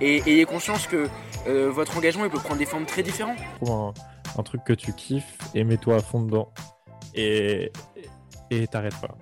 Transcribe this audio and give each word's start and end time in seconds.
et 0.00 0.22
ayez 0.26 0.44
conscience 0.44 0.86
que 0.86 1.08
euh, 1.46 1.70
votre 1.70 1.96
engagement 1.96 2.24
il 2.24 2.30
peut 2.30 2.38
prendre 2.38 2.58
des 2.58 2.66
formes 2.66 2.86
très 2.86 3.02
différentes. 3.02 3.38
Trouve 3.60 3.92
un, 4.38 4.42
truc 4.42 4.62
que 4.64 4.72
tu 4.72 4.92
kiffes 4.92 5.38
et 5.54 5.64
mets-toi 5.64 5.96
à 5.96 6.00
fond 6.00 6.22
dedans. 6.22 6.52
Et 7.14 7.72
et 8.50 8.66
t'arrêtes 8.66 8.98
pas. 9.00 9.16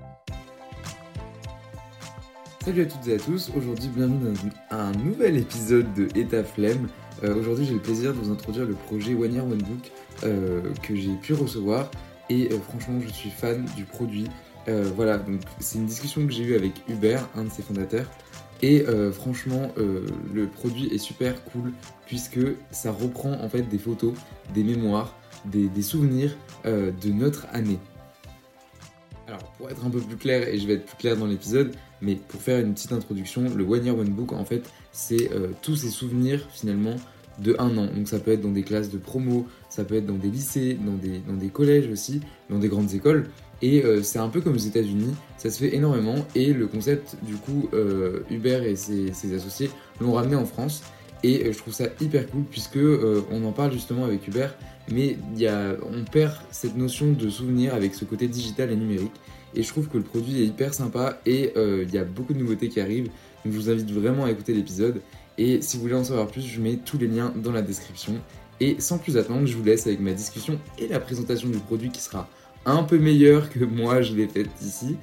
Salut 2.64 2.82
à 2.82 2.86
toutes 2.86 3.08
et 3.08 3.14
à 3.14 3.18
tous, 3.18 3.50
aujourd'hui 3.56 3.88
bienvenue 3.88 4.34
dans 4.70 4.76
un 4.76 4.92
nouvel 4.92 5.36
épisode 5.38 5.92
de 5.94 6.08
État 6.18 6.44
Flemme. 6.44 6.88
Euh, 7.24 7.38
aujourd'hui 7.38 7.66
j'ai 7.66 7.74
le 7.74 7.80
plaisir 7.80 8.12
de 8.12 8.18
vous 8.18 8.30
introduire 8.30 8.66
le 8.66 8.74
projet 8.74 9.14
One 9.14 9.34
Year 9.34 9.44
One 9.44 9.58
Book 9.58 9.90
euh, 10.24 10.72
que 10.82 10.94
j'ai 10.94 11.14
pu 11.14 11.34
recevoir 11.34 11.90
et 12.30 12.50
franchement 12.68 13.00
je 13.00 13.08
suis 13.12 13.30
fan 13.30 13.64
du 13.76 13.84
produit. 13.84 14.28
voilà, 14.94 15.16
donc 15.16 15.40
c'est 15.60 15.78
une 15.78 15.86
discussion 15.86 16.26
que 16.26 16.32
j'ai 16.32 16.42
eue 16.42 16.54
avec 16.54 16.72
Hubert, 16.88 17.26
un 17.34 17.44
de 17.44 17.48
ses 17.48 17.62
fondateurs, 17.62 18.06
et 18.62 18.86
euh, 18.86 19.12
franchement, 19.12 19.72
euh, 19.78 20.06
le 20.32 20.46
produit 20.46 20.86
est 20.86 20.98
super 20.98 21.42
cool 21.44 21.72
puisque 22.06 22.40
ça 22.70 22.90
reprend 22.90 23.32
en 23.32 23.48
fait 23.48 23.62
des 23.62 23.78
photos, 23.78 24.14
des 24.54 24.64
mémoires, 24.64 25.14
des, 25.44 25.82
souvenirs 25.82 26.36
euh, 26.66 26.90
de 26.90 27.10
notre 27.10 27.46
année. 27.52 27.78
Alors 29.26 29.44
pour 29.58 29.70
être 29.70 29.84
un 29.84 29.90
peu 29.90 30.00
plus 30.00 30.16
clair, 30.16 30.48
et 30.48 30.58
je 30.58 30.66
vais 30.66 30.74
être 30.74 30.86
plus 30.86 30.96
clair 30.96 31.16
dans 31.16 31.26
l'épisode, 31.26 31.74
mais 32.00 32.14
pour 32.16 32.40
faire 32.40 32.60
une 32.60 32.74
petite 32.74 32.92
introduction, 32.92 33.42
le 33.54 33.64
One 33.64 33.84
Year 33.84 33.96
One 33.96 34.08
Book 34.08 34.32
en 34.32 34.44
fait 34.44 34.62
c'est 34.90 35.30
tous 35.62 35.76
ces 35.76 35.90
souvenirs 35.90 36.48
finalement 36.50 36.96
de 37.38 37.54
un 37.58 37.76
an. 37.76 37.86
Donc 37.86 38.08
ça 38.08 38.18
peut 38.18 38.32
être 38.32 38.40
dans 38.40 38.50
des 38.50 38.62
classes 38.62 38.90
de 38.90 38.98
promo, 38.98 39.46
ça 39.68 39.84
peut 39.84 39.96
être 39.96 40.06
dans 40.06 40.16
des 40.16 40.30
lycées, 40.30 40.74
dans 40.74 40.94
des, 40.94 41.18
dans 41.20 41.34
des 41.34 41.48
collèges 41.48 41.88
aussi, 41.88 42.20
dans 42.50 42.58
des 42.58 42.68
grandes 42.68 42.94
écoles. 42.94 43.28
Et 43.60 43.84
euh, 43.84 44.02
c'est 44.02 44.18
un 44.18 44.28
peu 44.28 44.40
comme 44.40 44.54
aux 44.54 44.58
États-Unis, 44.58 45.14
ça 45.36 45.50
se 45.50 45.58
fait 45.58 45.74
énormément. 45.74 46.16
Et 46.34 46.52
le 46.52 46.66
concept, 46.66 47.16
du 47.22 47.34
coup, 47.34 47.68
euh, 47.72 48.20
Uber 48.30 48.62
et 48.64 48.76
ses, 48.76 49.34
associés 49.34 49.70
l'ont 50.00 50.12
ramené 50.12 50.36
en 50.36 50.44
France. 50.44 50.82
Et 51.24 51.46
euh, 51.46 51.52
je 51.52 51.58
trouve 51.58 51.74
ça 51.74 51.86
hyper 52.00 52.28
cool 52.30 52.44
puisque 52.48 52.78
on 52.78 53.44
en 53.44 53.52
parle 53.52 53.72
justement 53.72 54.04
avec 54.04 54.26
Uber, 54.28 54.48
mais 54.90 55.16
on 55.82 56.04
perd 56.04 56.34
cette 56.50 56.76
notion 56.76 57.12
de 57.12 57.28
souvenir 57.28 57.74
avec 57.74 57.94
ce 57.94 58.04
côté 58.04 58.28
digital 58.28 58.70
et 58.70 58.76
numérique. 58.76 59.12
Et 59.54 59.62
je 59.62 59.68
trouve 59.68 59.88
que 59.88 59.96
le 59.96 60.04
produit 60.04 60.42
est 60.42 60.46
hyper 60.46 60.74
sympa 60.74 61.20
et 61.26 61.52
il 61.56 61.92
y 61.92 61.98
a 61.98 62.04
beaucoup 62.04 62.34
de 62.34 62.38
nouveautés 62.38 62.68
qui 62.68 62.80
arrivent. 62.80 63.10
Donc 63.44 63.52
je 63.52 63.58
vous 63.58 63.70
invite 63.70 63.90
vraiment 63.90 64.26
à 64.26 64.30
écouter 64.30 64.54
l'épisode. 64.54 65.00
Et 65.38 65.60
si 65.60 65.76
vous 65.76 65.84
voulez 65.84 65.94
en 65.94 66.04
savoir 66.04 66.28
plus, 66.28 66.42
je 66.42 66.60
mets 66.60 66.76
tous 66.76 66.98
les 66.98 67.06
liens 67.06 67.32
dans 67.36 67.52
la 67.52 67.62
description. 67.62 68.14
Et 68.60 68.80
sans 68.80 68.98
plus 68.98 69.16
attendre, 69.16 69.46
je 69.46 69.56
vous 69.56 69.64
laisse 69.64 69.86
avec 69.86 70.00
ma 70.00 70.12
discussion 70.12 70.58
et 70.78 70.88
la 70.88 71.00
présentation 71.00 71.48
du 71.48 71.58
produit 71.58 71.90
qui 71.90 72.00
sera 72.00 72.28
un 72.68 72.82
peu 72.82 72.98
meilleur 72.98 73.50
que 73.50 73.64
moi 73.64 74.02
je 74.02 74.14
l'ai 74.14 74.28
fait 74.28 74.46
ici. 74.62 74.96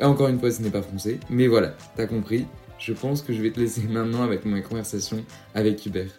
Encore 0.00 0.28
une 0.28 0.40
fois, 0.40 0.50
ce 0.50 0.62
n'est 0.62 0.70
pas 0.70 0.82
français, 0.82 1.20
mais 1.30 1.46
voilà, 1.46 1.74
t'as 1.96 2.06
compris. 2.06 2.46
Je 2.78 2.92
pense 2.92 3.22
que 3.22 3.32
je 3.32 3.42
vais 3.42 3.50
te 3.50 3.60
laisser 3.60 3.82
maintenant 3.88 4.22
avec 4.22 4.44
ma 4.44 4.60
conversation 4.60 5.24
avec 5.54 5.84
Hubert. 5.86 6.10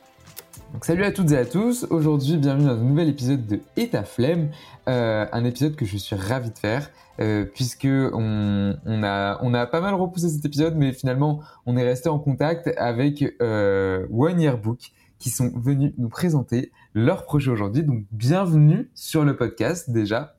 Salut 0.81 1.03
à 1.03 1.11
toutes 1.11 1.31
et 1.31 1.37
à 1.37 1.45
tous, 1.45 1.85
aujourd'hui 1.91 2.37
bienvenue 2.37 2.65
dans 2.65 2.73
un 2.73 2.83
nouvel 2.83 3.07
épisode 3.07 3.45
de 3.45 3.59
Et 3.77 3.89
flemme, 4.05 4.49
euh, 4.89 5.25
un 5.31 5.43
épisode 5.45 5.75
que 5.75 5.85
je 5.85 5.97
suis 5.97 6.15
ravi 6.15 6.49
de 6.49 6.57
faire 6.57 6.89
euh, 7.19 7.45
puisque 7.45 7.85
on, 7.87 8.73
a, 9.03 9.39
on 9.43 9.53
a 9.53 9.67
pas 9.67 9.81
mal 9.81 9.93
repoussé 9.93 10.29
cet 10.29 10.45
épisode 10.45 10.75
mais 10.75 10.91
finalement 10.91 11.41
on 11.67 11.77
est 11.77 11.83
resté 11.83 12.09
en 12.09 12.17
contact 12.17 12.71
avec 12.77 13.23
euh, 13.39 14.07
One 14.11 14.41
Year 14.41 14.57
Book 14.57 14.93
qui 15.19 15.29
sont 15.29 15.51
venus 15.55 15.93
nous 15.99 16.09
présenter 16.09 16.71
leur 16.95 17.23
projet 17.23 17.51
aujourd'hui. 17.51 17.83
Donc 17.83 18.05
bienvenue 18.11 18.89
sur 18.95 19.23
le 19.23 19.35
podcast 19.35 19.91
déjà. 19.91 20.35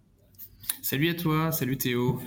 Salut 0.85 1.09
à 1.09 1.15
toi, 1.15 1.51
salut 1.51 1.79
Théo. 1.79 2.21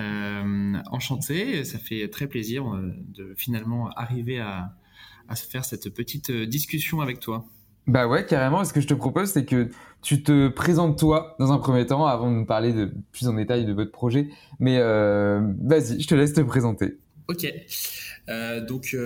Euh, 0.00 0.74
enchanté, 0.90 1.62
ça 1.62 1.78
fait 1.78 2.08
très 2.08 2.26
plaisir 2.26 2.66
euh, 2.66 2.92
de 3.14 3.34
finalement 3.36 3.88
arriver 3.90 4.40
à, 4.40 4.74
à 5.28 5.36
faire 5.36 5.64
cette 5.64 5.90
petite 5.90 6.30
euh, 6.30 6.44
discussion 6.44 7.02
avec 7.02 7.20
toi. 7.20 7.44
Bah 7.86 8.08
ouais, 8.08 8.26
carrément. 8.26 8.64
ce 8.64 8.72
que 8.72 8.80
je 8.80 8.88
te 8.88 8.94
propose, 8.94 9.28
c'est 9.30 9.44
que 9.44 9.70
tu 10.02 10.24
te 10.24 10.48
présentes 10.48 10.98
toi 10.98 11.36
dans 11.38 11.52
un 11.52 11.58
premier 11.58 11.86
temps 11.86 12.04
avant 12.04 12.32
de 12.32 12.34
nous 12.34 12.46
parler 12.46 12.72
de 12.72 12.92
plus 13.12 13.28
en 13.28 13.34
détail 13.34 13.64
de 13.64 13.72
votre 13.72 13.92
projet. 13.92 14.28
Mais 14.58 14.80
vas-y, 14.80 16.00
je 16.00 16.08
te 16.08 16.16
laisse 16.16 16.32
te 16.32 16.40
présenter. 16.40 16.98
Ok. 17.28 17.46
donc 18.66 18.96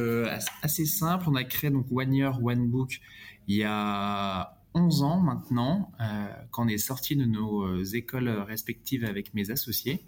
assez 0.62 0.86
simple, 0.86 1.26
on 1.28 1.34
a 1.34 1.44
créé 1.44 1.68
donc 1.68 1.84
One 1.92 2.14
Year 2.14 2.42
One 2.42 2.68
Book 2.68 3.00
il 3.48 3.56
y 3.56 3.64
a 3.64 4.57
11 4.78 5.02
ans 5.02 5.20
maintenant, 5.20 5.90
euh, 6.00 6.28
quand 6.50 6.64
on 6.64 6.68
est 6.68 6.78
sorti 6.78 7.16
de 7.16 7.24
nos 7.24 7.64
euh, 7.64 7.84
écoles 7.94 8.28
respectives 8.28 9.04
avec 9.04 9.34
mes 9.34 9.50
associés. 9.50 10.04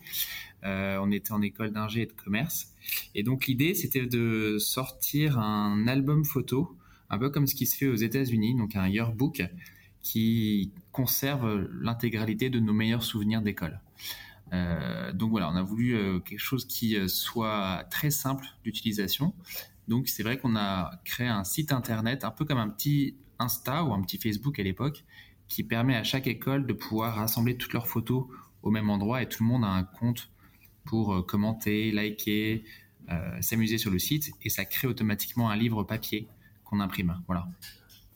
Euh, 0.64 0.98
on 1.03 1.10
était 1.10 1.32
en 1.32 1.42
école 1.42 1.72
d'ingé 1.72 2.03
et 2.03 2.06
de 2.06 2.12
commerce. 2.12 2.69
Et 3.14 3.22
donc 3.22 3.47
l'idée, 3.47 3.75
c'était 3.75 4.06
de 4.06 4.59
sortir 4.59 5.38
un 5.38 5.86
album 5.88 6.25
photo, 6.25 6.76
un 7.09 7.19
peu 7.19 7.30
comme 7.30 7.47
ce 7.47 7.54
qui 7.54 7.66
se 7.66 7.76
fait 7.76 7.88
aux 7.88 7.97
États-Unis, 7.97 8.56
donc 8.56 8.76
un 8.76 8.88
yearbook 8.88 9.42
qui 10.03 10.70
conserve 10.92 11.69
l'intégralité 11.80 12.48
de 12.48 12.60
nos 12.60 12.72
meilleurs 12.72 13.03
souvenirs 13.03 13.42
d'école. 13.42 13.80
donc 15.14 15.30
voilà, 15.30 15.50
on 15.50 15.56
a 15.56 15.62
voulu 15.62 15.94
quelque 16.25 16.38
chose 16.38 16.64
qui 16.66 16.97
soit 17.09 17.84
très 17.91 18.10
simple 18.10 18.47
d'utilisation. 18.64 19.34
Donc 19.88 20.09
c'est 20.09 20.22
vrai 20.22 20.38
qu'on 20.38 20.56
a 20.56 20.92
créé 21.04 21.26
un 21.26 21.44
site 21.44 21.72
internet, 21.72 22.25
un 22.25 22.30
peu 22.30 22.44
comme 22.44 22.59
un 22.59 22.69
petit 22.69 23.16
Insta 23.40 23.82
ou 23.84 23.92
un 23.92 24.00
petit 24.02 24.18
Facebook 24.18 24.60
à 24.60 24.62
l'époque 24.62 25.04
qui 25.48 25.64
permet 25.64 25.96
à 25.96 26.04
chaque 26.04 26.28
école 26.28 26.66
de 26.66 26.72
pouvoir 26.72 27.16
rassembler 27.16 27.56
toutes 27.56 27.72
leurs 27.72 27.88
photos 27.88 28.24
au 28.62 28.70
même 28.70 28.88
endroit 28.88 29.22
et 29.22 29.28
tout 29.28 29.42
le 29.42 29.48
monde 29.48 29.64
a 29.64 29.68
un 29.68 29.82
compte 29.82 30.30
pour 30.84 31.12
euh, 31.12 31.22
commenter, 31.22 31.90
liker, 31.90 32.64
euh, 33.10 33.14
s'amuser 33.40 33.78
sur 33.78 33.90
le 33.90 33.98
site 33.98 34.30
et 34.42 34.48
ça 34.48 34.64
crée 34.64 34.88
automatiquement 34.88 35.50
un 35.50 35.56
livre 35.56 35.82
papier 35.82 36.28
qu'on 36.64 36.80
imprime. 36.80 37.16
Voilà. 37.26 37.46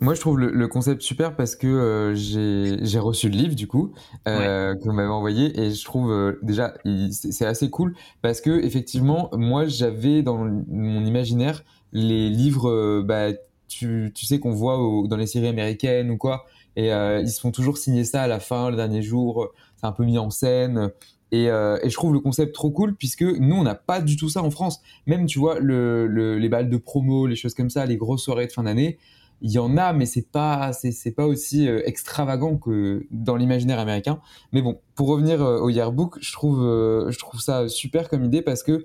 Moi, 0.01 0.15
je 0.15 0.21
trouve 0.21 0.39
le, 0.39 0.69
concept 0.69 1.03
super 1.03 1.35
parce 1.35 1.57
que 1.57 1.67
euh, 1.67 2.15
j'ai 2.15 2.99
reçu 2.99 3.29
le 3.29 3.37
livre 3.37 3.55
du 3.55 3.67
coup 3.67 3.95
que 4.27 4.85
vous 4.85 4.93
m'avez 4.93 5.09
envoyé 5.09 5.59
et 5.59 5.71
je 5.71 5.85
trouve 5.85 6.37
déjà 6.43 6.75
c'est 7.11 7.47
assez 7.47 7.71
cool 7.71 7.95
parce 8.21 8.41
que 8.41 8.51
effectivement 8.51 9.31
moi 9.33 9.67
j'avais 9.67 10.23
dans 10.23 10.37
mon 10.37 11.07
imaginaire 11.07 11.65
les 11.93 12.29
livres 12.29 13.03
bah, 13.03 13.29
tu, 13.69 14.13
sais 14.15 14.39
qu'on 14.39 14.53
voit 14.53 14.77
dans 15.09 15.17
les 15.17 15.27
séries 15.27 15.49
américaines 15.49 16.11
ou 16.11 16.17
quoi, 16.17 16.45
et 16.77 16.93
euh, 16.93 17.21
ils 17.21 17.29
se 17.29 17.41
font 17.41 17.51
toujours 17.51 17.79
signer 17.79 18.05
ça 18.05 18.23
à 18.23 18.27
la 18.27 18.41
fin, 18.41 18.71
le 18.71 18.77
dernier 18.77 19.03
jour, 19.03 19.53
c'est 19.77 19.87
un 19.87 19.93
peu 19.93 20.05
mis 20.05 20.19
en 20.19 20.31
scène. 20.31 20.91
Et, 21.33 21.51
euh, 21.51 21.79
et, 21.83 21.91
je 21.91 21.95
trouve 21.95 22.13
le 22.13 22.21
concept 22.21 22.55
trop 22.55 22.71
cool 22.71 22.95
puisque 22.95 23.23
nous, 23.23 23.57
on 23.57 23.65
n'a 23.65 23.75
pas 23.75 24.01
du 24.01 24.17
tout 24.17 24.29
ça 24.29 24.43
en 24.43 24.51
France. 24.51 24.81
Même, 25.07 25.27
tu 25.27 25.39
vois, 25.39 25.59
le, 25.59 26.07
les 26.39 26.49
balles 26.49 26.71
de 26.71 26.77
promo, 26.77 27.27
les 27.27 27.37
choses 27.37 27.55
comme 27.55 27.71
ça, 27.71 27.87
les 27.87 27.97
grosses 27.97 28.23
soirées 28.23 28.47
de 28.47 28.53
fin 28.53 28.65
d'année, 28.65 28.99
il 29.43 29.51
y 29.51 29.59
en 29.59 29.77
a, 29.77 29.93
mais 29.93 30.07
c'est 30.07 30.31
pas, 30.31 30.71
pas 31.17 31.27
aussi 31.27 31.69
euh, 31.69 31.83
extravagant 31.87 32.57
que 32.57 33.07
dans 33.11 33.37
l'imaginaire 33.37 33.81
américain. 33.81 34.21
Mais 34.53 34.63
bon, 34.63 34.79
pour 34.95 35.09
revenir 35.09 35.41
au 35.41 35.71
yearbook, 35.71 36.19
je 36.21 36.33
trouve, 36.33 36.61
je 36.61 37.19
trouve 37.19 37.41
ça 37.41 37.69
super 37.69 38.09
comme 38.09 38.25
idée 38.25 38.43
parce 38.43 38.63
que 38.63 38.85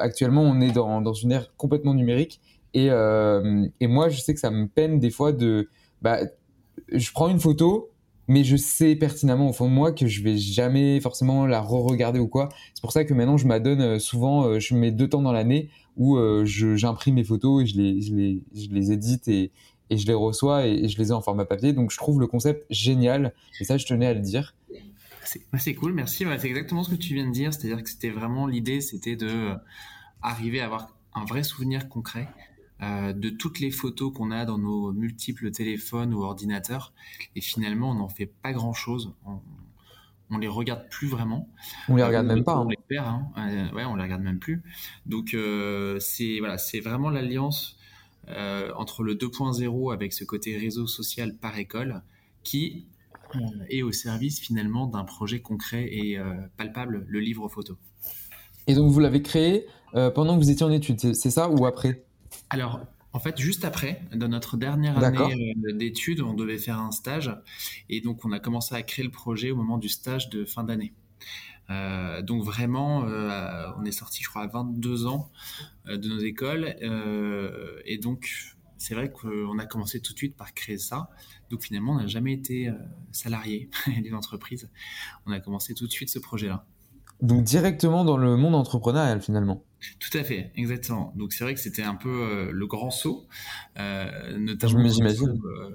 actuellement, 0.00 0.42
on 0.42 0.60
est 0.60 0.70
dans, 0.70 1.00
dans 1.00 1.14
une 1.14 1.32
ère 1.32 1.54
complètement 1.56 1.94
numérique 1.94 2.40
et, 2.74 2.90
euh, 2.90 3.66
et 3.80 3.86
moi, 3.86 4.08
je 4.08 4.20
sais 4.20 4.34
que 4.34 4.40
ça 4.40 4.50
me 4.50 4.66
peine 4.66 4.98
des 4.98 5.10
fois 5.10 5.32
de. 5.32 5.68
Bah, 6.02 6.18
je 6.92 7.12
prends 7.12 7.28
une 7.28 7.40
photo, 7.40 7.90
mais 8.28 8.44
je 8.44 8.56
sais 8.56 8.96
pertinemment 8.96 9.48
au 9.48 9.52
fond 9.52 9.68
de 9.68 9.72
moi 9.72 9.92
que 9.92 10.06
je 10.06 10.22
vais 10.22 10.36
jamais 10.36 11.00
forcément 11.00 11.46
la 11.46 11.60
re-regarder 11.60 12.18
ou 12.18 12.28
quoi. 12.28 12.48
C'est 12.74 12.82
pour 12.82 12.92
ça 12.92 13.04
que 13.04 13.14
maintenant 13.14 13.36
je 13.36 13.46
m'adonne 13.46 13.80
euh, 13.80 13.98
souvent, 13.98 14.44
euh, 14.44 14.58
je 14.58 14.74
mets 14.74 14.90
deux 14.90 15.08
temps 15.08 15.22
dans 15.22 15.32
l'année 15.32 15.70
où 15.96 16.18
j'imprime 16.44 17.14
mes 17.14 17.24
photos 17.24 17.62
et 17.62 17.66
je 17.66 17.76
les, 17.76 18.00
je 18.02 18.14
les, 18.14 18.42
je 18.52 18.68
les 18.70 18.90
édite 18.90 19.28
et, 19.28 19.52
et 19.90 19.96
je 19.96 20.06
les 20.06 20.14
reçois 20.14 20.66
et, 20.66 20.88
je 20.88 20.98
les 20.98 21.08
ai 21.08 21.12
en 21.12 21.20
format 21.20 21.44
papier. 21.44 21.72
Donc 21.72 21.92
je 21.92 21.96
trouve 21.96 22.20
le 22.20 22.26
concept 22.26 22.66
génial 22.70 23.32
et 23.60 23.64
ça 23.64 23.78
je 23.78 23.86
tenais 23.86 24.06
à 24.06 24.14
le 24.14 24.20
dire. 24.20 24.54
C'est 25.58 25.74
cool, 25.74 25.94
merci. 25.94 26.24
c'est 26.38 26.48
exactement 26.48 26.84
ce 26.84 26.90
que 26.90 26.96
tu 26.96 27.14
viens 27.14 27.26
de 27.26 27.32
dire, 27.32 27.52
c'est-à-dire 27.54 27.82
que 27.82 27.88
c'était 27.88 28.10
vraiment 28.10 28.46
l'idée, 28.46 28.80
c'était 28.80 29.16
de 29.16 29.26
euh, 29.26 29.54
arriver 30.22 30.60
à 30.60 30.66
avoir 30.66 30.88
un 31.14 31.24
vrai 31.24 31.42
souvenir 31.42 31.88
concret 31.88 32.28
de 33.14 33.30
toutes 33.30 33.60
les 33.60 33.70
photos 33.70 34.12
qu'on 34.12 34.30
a 34.30 34.44
dans 34.44 34.58
nos 34.58 34.92
multiples 34.92 35.50
téléphones 35.50 36.14
ou 36.14 36.22
ordinateurs. 36.22 36.92
Et 37.36 37.40
finalement, 37.40 37.90
on 37.90 37.94
n'en 37.94 38.08
fait 38.08 38.26
pas 38.26 38.52
grand-chose. 38.52 39.14
On, 39.24 39.40
on 40.30 40.38
les 40.38 40.48
regarde 40.48 40.88
plus 40.88 41.06
vraiment. 41.06 41.48
On 41.88 41.96
les 41.96 42.02
regarde 42.02 42.26
même 42.26 42.44
pas. 42.44 42.58
On 42.58 42.68
les 42.68 42.78
perd, 42.88 43.06
hein. 43.06 43.28
euh, 43.38 43.70
ouais, 43.72 43.84
on 43.84 43.96
les 43.96 44.02
regarde 44.02 44.22
même 44.22 44.38
plus. 44.38 44.62
Donc 45.06 45.36
c'est 46.00 46.38
voilà, 46.38 46.58
c'est 46.58 46.80
vraiment 46.80 47.10
l'alliance 47.10 47.78
entre 48.26 49.02
le 49.02 49.14
2.0 49.14 49.92
avec 49.92 50.12
ce 50.12 50.24
côté 50.24 50.56
réseau 50.56 50.86
social 50.86 51.36
par 51.36 51.58
école 51.58 52.02
qui 52.42 52.86
est 53.68 53.82
au 53.82 53.92
service 53.92 54.40
finalement 54.40 54.86
d'un 54.86 55.04
projet 55.04 55.40
concret 55.40 55.88
et 55.90 56.18
palpable, 56.56 57.04
le 57.06 57.20
livre 57.20 57.48
photo. 57.48 57.76
Et 58.66 58.74
donc 58.74 58.90
vous 58.90 59.00
l'avez 59.00 59.22
créé 59.22 59.66
pendant 60.14 60.38
que 60.38 60.42
vous 60.42 60.50
étiez 60.50 60.64
en 60.64 60.72
études, 60.72 61.14
c'est 61.14 61.30
ça 61.30 61.50
ou 61.50 61.66
après? 61.66 62.04
Alors, 62.50 62.80
en 63.14 63.20
fait, 63.20 63.38
juste 63.38 63.64
après, 63.64 64.02
dans 64.12 64.26
notre 64.26 64.56
dernière 64.56 64.98
année 64.98 65.54
euh, 65.64 65.72
d'études, 65.72 66.20
on 66.20 66.34
devait 66.34 66.58
faire 66.58 66.80
un 66.80 66.90
stage. 66.90 67.30
Et 67.88 68.00
donc, 68.00 68.24
on 68.24 68.32
a 68.32 68.40
commencé 68.40 68.74
à 68.74 68.82
créer 68.82 69.04
le 69.04 69.10
projet 69.12 69.52
au 69.52 69.56
moment 69.56 69.78
du 69.78 69.88
stage 69.88 70.30
de 70.30 70.44
fin 70.44 70.64
d'année. 70.64 70.92
Euh, 71.70 72.22
donc 72.22 72.42
vraiment, 72.42 73.04
euh, 73.04 73.70
on 73.78 73.84
est 73.84 73.92
sorti, 73.92 74.24
je 74.24 74.28
crois, 74.28 74.42
à 74.42 74.46
22 74.48 75.06
ans 75.06 75.30
de 75.86 76.08
nos 76.08 76.18
écoles. 76.18 76.74
et 77.84 77.98
donc, 77.98 78.28
c'est 78.78 78.96
vrai 78.96 79.12
qu'on 79.12 79.58
a 79.60 79.64
commencé 79.66 80.00
tout 80.00 80.12
de 80.12 80.18
suite 80.18 80.36
par 80.36 80.52
créer 80.52 80.78
ça. 80.78 81.08
Donc 81.50 81.62
finalement, 81.62 81.92
on 81.92 81.98
n'a 81.98 82.08
jamais 82.08 82.32
été 82.32 82.72
salarié 83.12 83.70
d'une 84.02 84.16
entreprise. 84.16 84.68
On 85.24 85.30
a 85.30 85.38
commencé 85.38 85.72
tout 85.74 85.86
de 85.86 85.92
suite 85.92 86.10
ce 86.10 86.18
projet-là. 86.18 86.66
Donc 87.24 87.42
directement 87.42 88.04
dans 88.04 88.18
le 88.18 88.36
monde 88.36 88.54
entrepreneurial 88.54 89.22
finalement. 89.22 89.64
Tout 89.98 90.18
à 90.18 90.24
fait, 90.24 90.52
exactement. 90.56 91.14
Donc 91.16 91.32
c'est 91.32 91.42
vrai 91.42 91.54
que 91.54 91.60
c'était 91.60 91.82
un 91.82 91.94
peu 91.94 92.10
euh, 92.10 92.50
le 92.52 92.66
grand 92.66 92.90
saut, 92.90 93.26
euh, 93.78 94.36
notamment. 94.36 94.86
J'imagine. 94.86 95.40
Euh, 95.42 95.70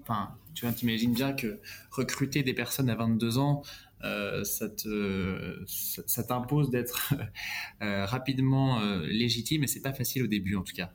enfin, 0.00 0.30
tu 0.54 0.64
vois, 0.64 0.74
t'imagines 0.74 1.12
bien 1.12 1.34
que 1.34 1.60
recruter 1.90 2.42
des 2.42 2.54
personnes 2.54 2.88
à 2.88 2.94
22 2.94 3.36
ans, 3.36 3.62
ça 4.02 4.70
te, 4.70 5.62
ça, 5.66 6.24
t'impose 6.24 6.70
d'être 6.70 7.12
rapidement 7.80 8.80
légitime, 9.02 9.64
et 9.64 9.66
c'est 9.66 9.82
pas 9.82 9.92
facile 9.92 10.22
au 10.22 10.26
début 10.26 10.56
en 10.56 10.62
tout 10.62 10.74
cas. 10.74 10.90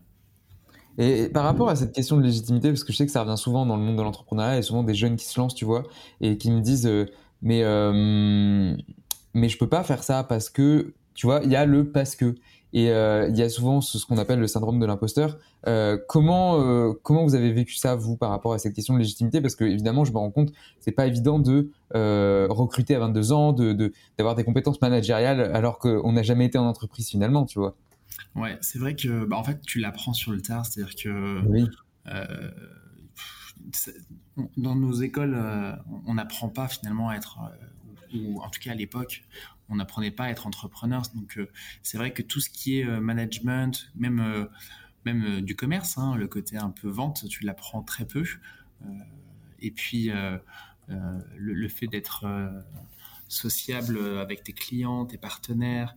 Et 0.98 1.30
par 1.30 1.44
rapport 1.44 1.70
à 1.70 1.76
cette 1.76 1.94
question 1.94 2.18
de 2.18 2.24
légitimité, 2.24 2.70
parce 2.70 2.84
que 2.84 2.92
je 2.92 2.98
sais 2.98 3.06
que 3.06 3.12
ça 3.12 3.22
revient 3.22 3.38
souvent 3.38 3.68
dans 3.68 3.78
le 3.78 3.84
monde 3.84 3.98
de 3.98 4.02
l'entrepreneuriat, 4.02 4.58
et 4.58 4.64
souvent 4.64 4.82
des 4.82 4.96
jeunes 4.96 5.18
qui 5.18 5.26
se 5.26 5.40
lancent, 5.40 5.54
tu 5.54 5.66
vois, 5.66 5.84
et 6.20 6.40
qui 6.40 6.50
me 6.50 6.62
disent, 6.62 6.90
mais 7.44 7.64
mais 9.36 9.50
je 9.50 9.58
peux 9.60 9.70
pas 9.70 9.84
faire 9.84 10.04
ça 10.04 10.24
parce 10.24 10.50
que 10.50 10.94
tu 11.14 11.28
vois, 11.28 11.42
il 11.44 11.52
y 11.52 11.56
a 11.56 11.66
le 11.66 11.90
parce 11.90 12.16
que. 12.16 12.36
Et 12.74 12.92
euh, 12.92 13.30
il 13.30 13.38
y 13.38 13.42
a 13.42 13.48
souvent 13.48 13.80
ce, 13.80 14.06
qu'on 14.06 14.18
appelle 14.18 14.40
le 14.40 14.48
syndrome 14.48 14.82
de 14.82 14.86
l'imposteur. 14.86 15.38
Euh, 15.66 15.98
comment 16.10 16.60
euh, 16.60 16.92
comment 17.04 17.24
vous 17.24 17.34
avez 17.34 17.54
vécu 17.54 17.76
ça 17.76 17.96
vous 17.96 18.18
par 18.18 18.30
rapport 18.30 18.52
à 18.52 18.60
cette 18.60 18.74
question 18.74 18.94
de 18.96 19.00
légitimité? 19.00 19.40
Parce 19.40 19.56
que 19.56 19.64
évidemment, 19.64 20.04
je 20.04 20.12
me 20.12 20.18
rends 20.18 20.32
compte, 20.32 20.52
c'est 20.82 20.92
pas 20.92 21.08
évident 21.08 21.40
de 21.40 21.72
recruter 21.94 22.94
à 22.96 23.00
22 23.00 23.32
ans, 23.32 23.54
de 23.54 23.94
d'avoir 24.18 24.36
des 24.36 24.44
compétences 24.44 24.82
managériales 24.82 25.40
alors 25.56 25.80
qu'on 25.80 26.12
n'a 26.12 26.24
jamais 26.24 26.46
été 26.46 26.58
en 26.58 26.66
entreprise 26.66 27.08
finalement, 27.08 27.46
tu 27.46 27.60
vois. 27.60 27.78
Ouais, 28.36 28.58
c'est 28.60 28.80
vrai 28.80 28.96
que 28.96 29.26
bah, 29.26 29.38
en 29.38 29.44
fait, 29.44 29.62
tu 29.62 29.80
l'apprends 29.80 30.14
sur 30.14 30.34
le 30.34 30.42
tard, 30.42 30.66
c'est-à-dire 30.66 30.96
que 30.96 31.42
oui. 31.48 31.70
dans 34.58 34.76
nos 34.76 34.94
écoles, 34.94 35.38
on 36.06 36.16
n'apprend 36.16 36.50
pas 36.50 36.68
finalement 36.68 37.08
à 37.08 37.16
être 37.16 37.40
ou 38.14 38.42
en 38.42 38.50
tout 38.50 38.60
cas 38.60 38.72
à 38.72 38.76
l'époque, 38.76 39.24
on 39.70 39.76
n'apprenait 39.76 40.12
pas 40.12 40.26
à 40.26 40.30
être 40.30 40.48
entrepreneur. 40.48 41.04
Donc 41.14 41.38
euh, 41.38 41.50
c'est 41.84 41.98
vrai 41.98 42.14
que 42.14 42.22
tout 42.22 42.40
ce 42.40 42.50
qui 42.50 42.80
est 42.80 42.86
euh, 42.86 43.00
management, 43.00 43.92
même 43.96 44.20
euh, 44.20 44.46
même 45.06 45.42
du 45.42 45.56
commerce, 45.56 45.98
hein, 45.98 46.16
le 46.16 46.28
côté 46.28 46.58
un 46.58 46.72
peu 46.72 46.90
vente, 46.90 47.28
tu 47.30 47.44
l'apprends 47.44 47.84
très 47.84 48.06
peu. 48.06 48.26
et 49.60 49.70
puis 49.70 50.10
le, 51.38 51.68
fait 51.68 51.86
d'être 51.86 52.26
sociable 53.28 54.00
avec 54.20 54.44
tes 54.44 54.54
clients, 54.54 55.06
tes 55.06 55.20
partenaires, 55.20 55.96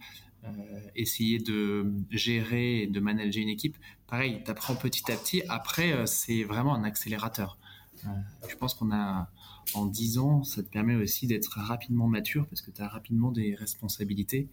essayer 0.94 1.38
de 1.38 1.90
gérer 2.10 2.82
et 2.82 2.86
de 2.86 3.00
manager 3.00 3.42
une 3.42 3.48
équipe, 3.48 3.78
pareil, 4.06 4.42
tu 4.44 4.50
apprends 4.50 4.76
petit 4.76 5.10
à 5.10 5.16
petit. 5.16 5.42
Après, 5.48 6.06
c'est 6.06 6.44
vraiment 6.44 6.74
un 6.74 6.84
accélérateur. 6.84 7.58
Je 8.48 8.56
pense 8.56 8.74
qu'on 8.74 8.92
a 8.92 9.28
en 9.74 9.86
10 9.86 10.18
ans, 10.18 10.44
ça 10.44 10.62
te 10.62 10.68
permet 10.68 10.94
aussi 10.94 11.26
d'être 11.26 11.58
rapidement 11.58 12.06
mature 12.06 12.46
parce 12.46 12.62
que 12.62 12.70
tu 12.70 12.82
as 12.82 12.88
rapidement 12.88 13.30
des 13.30 13.54
responsabilités 13.54 14.48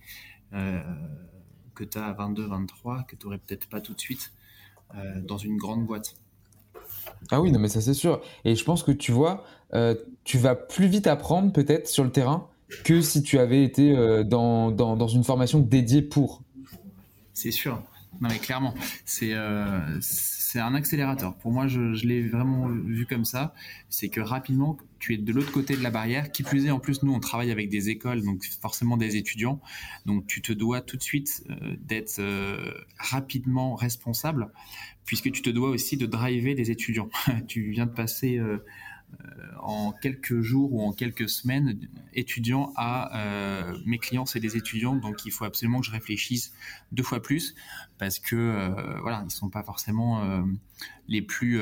euh, 0.54 0.82
que 1.74 1.84
tu 1.84 1.98
as 1.98 2.06
à 2.06 2.14
22, 2.14 2.46
23, 2.48 3.04
que 3.04 3.16
tu 3.16 3.26
n'aurais 3.26 3.38
peut-être 3.38 3.68
pas 3.68 3.82
tout 3.82 3.94
de 3.94 4.00
suite 4.00 4.32
euh, 4.96 5.22
dans 5.22 5.38
une 5.38 5.58
grande 5.58 5.86
boîte. 5.86 6.16
Ah 7.32 7.42
oui, 7.42 7.52
non, 7.52 7.60
mais 7.60 7.70
ça 7.70 7.82
c'est 7.82 7.94
sûr. 7.94 8.22
Et 8.44 8.56
je 8.56 8.64
pense 8.64 8.84
que 8.84 8.92
tu 8.92 9.12
vois, 9.12 9.44
euh, 9.74 9.96
tu 10.24 10.38
vas 10.38 10.56
plus 10.56 10.88
vite 10.88 11.08
apprendre 11.08 11.52
peut-être 11.52 11.88
sur 11.88 12.04
le 12.04 12.12
terrain 12.12 12.48
que 12.84 13.02
si 13.02 13.24
tu 13.24 13.40
avais 13.40 13.64
été 13.64 13.94
dans, 14.26 14.72
dans, 14.72 14.96
dans, 14.96 15.08
une 15.08 15.24
formation 15.24 15.60
dédiée 15.60 16.02
pour. 16.02 16.42
C'est 17.34 17.52
sûr. 17.52 17.82
Non 18.22 18.30
mais 18.30 18.40
clairement, 18.40 18.74
c'est 19.06 19.34
c'est 20.56 20.62
un 20.62 20.74
accélérateur. 20.74 21.36
Pour 21.36 21.52
moi, 21.52 21.68
je, 21.68 21.82
l'ai 22.08 22.30
vraiment 22.30 22.70
vu 22.70 23.06
comme 23.06 23.26
ça. 23.26 23.54
C'est 23.90 24.08
que 24.08 24.22
rapidement, 24.22 24.78
tu 25.00 25.14
es 25.14 25.18
de 25.18 25.34
l'autre 25.34 25.52
côté 25.52 25.76
de 25.76 25.84
la 25.84 25.90
barrière. 25.90 26.32
Qui 26.32 26.44
plus 26.44 26.66
est, 26.66 26.72
en 26.72 26.80
plus, 26.80 27.04
nous, 27.04 27.12
on 27.12 27.20
travaille 27.20 27.52
avec 27.52 27.68
des 27.68 27.90
écoles, 27.90 28.24
donc 28.24 28.42
forcément 28.62 28.96
des 28.96 29.18
étudiants. 29.18 29.60
Donc, 30.06 30.28
tu 30.28 30.42
te 30.42 30.54
dois 30.54 30.80
tout 30.80 30.96
de 30.96 31.04
suite 31.04 31.44
euh, 31.50 31.76
d'être 31.82 32.20
euh, 32.20 32.72
rapidement 32.98 33.76
responsable, 33.76 34.50
puisque 35.04 35.30
tu 35.30 35.42
te 35.42 35.50
dois 35.50 35.72
aussi 35.72 35.98
de 35.98 36.06
driver 36.06 36.56
des 36.56 36.72
étudiants. 36.72 37.10
tu 37.50 37.72
viens 37.72 37.86
de 37.86 37.92
passer 37.92 38.38
euh, 38.38 38.46
euh, 38.46 38.60
en 39.66 39.92
quelques 39.92 40.42
jours 40.42 40.74
ou 40.74 40.82
en 40.82 40.94
quelques 40.94 41.28
semaines 41.28 41.80
étudiant 42.14 42.72
à 42.76 43.18
euh, 43.18 43.78
mes 43.86 43.98
clients 43.98 44.26
c'est 44.26 44.40
des 44.40 44.58
étudiants 44.58 44.96
donc 44.96 45.26
il 45.26 45.32
faut 45.32 45.46
absolument 45.46 45.80
que 45.80 45.88
je 45.88 45.92
réfléchisse 45.92 46.54
deux 46.92 47.04
fois 47.04 47.22
plus 47.22 47.56
parce 47.98 48.20
que 48.20 48.36
euh, 48.36 49.00
voilà 49.02 49.24
ils 49.26 49.32
sont 49.32 49.50
pas 49.50 49.64
forcément 49.64 50.46
les 51.08 51.22
plus 51.22 51.60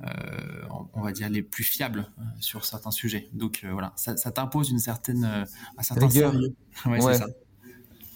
on 0.00 1.02
va 1.02 1.12
dire 1.12 1.28
les 1.28 1.42
plus 1.42 1.64
fiables 1.64 2.10
sur 2.40 2.64
certains 2.64 2.90
sujets. 2.90 3.28
Donc 3.32 3.64
voilà 3.70 3.92
ça, 3.96 4.14
t'impose 4.14 4.70
une 4.70 4.80
certaine 4.80 5.24
un 5.24 5.82
certain 5.82 6.10
sérieux. 6.10 6.54
Ouais, 6.86 7.00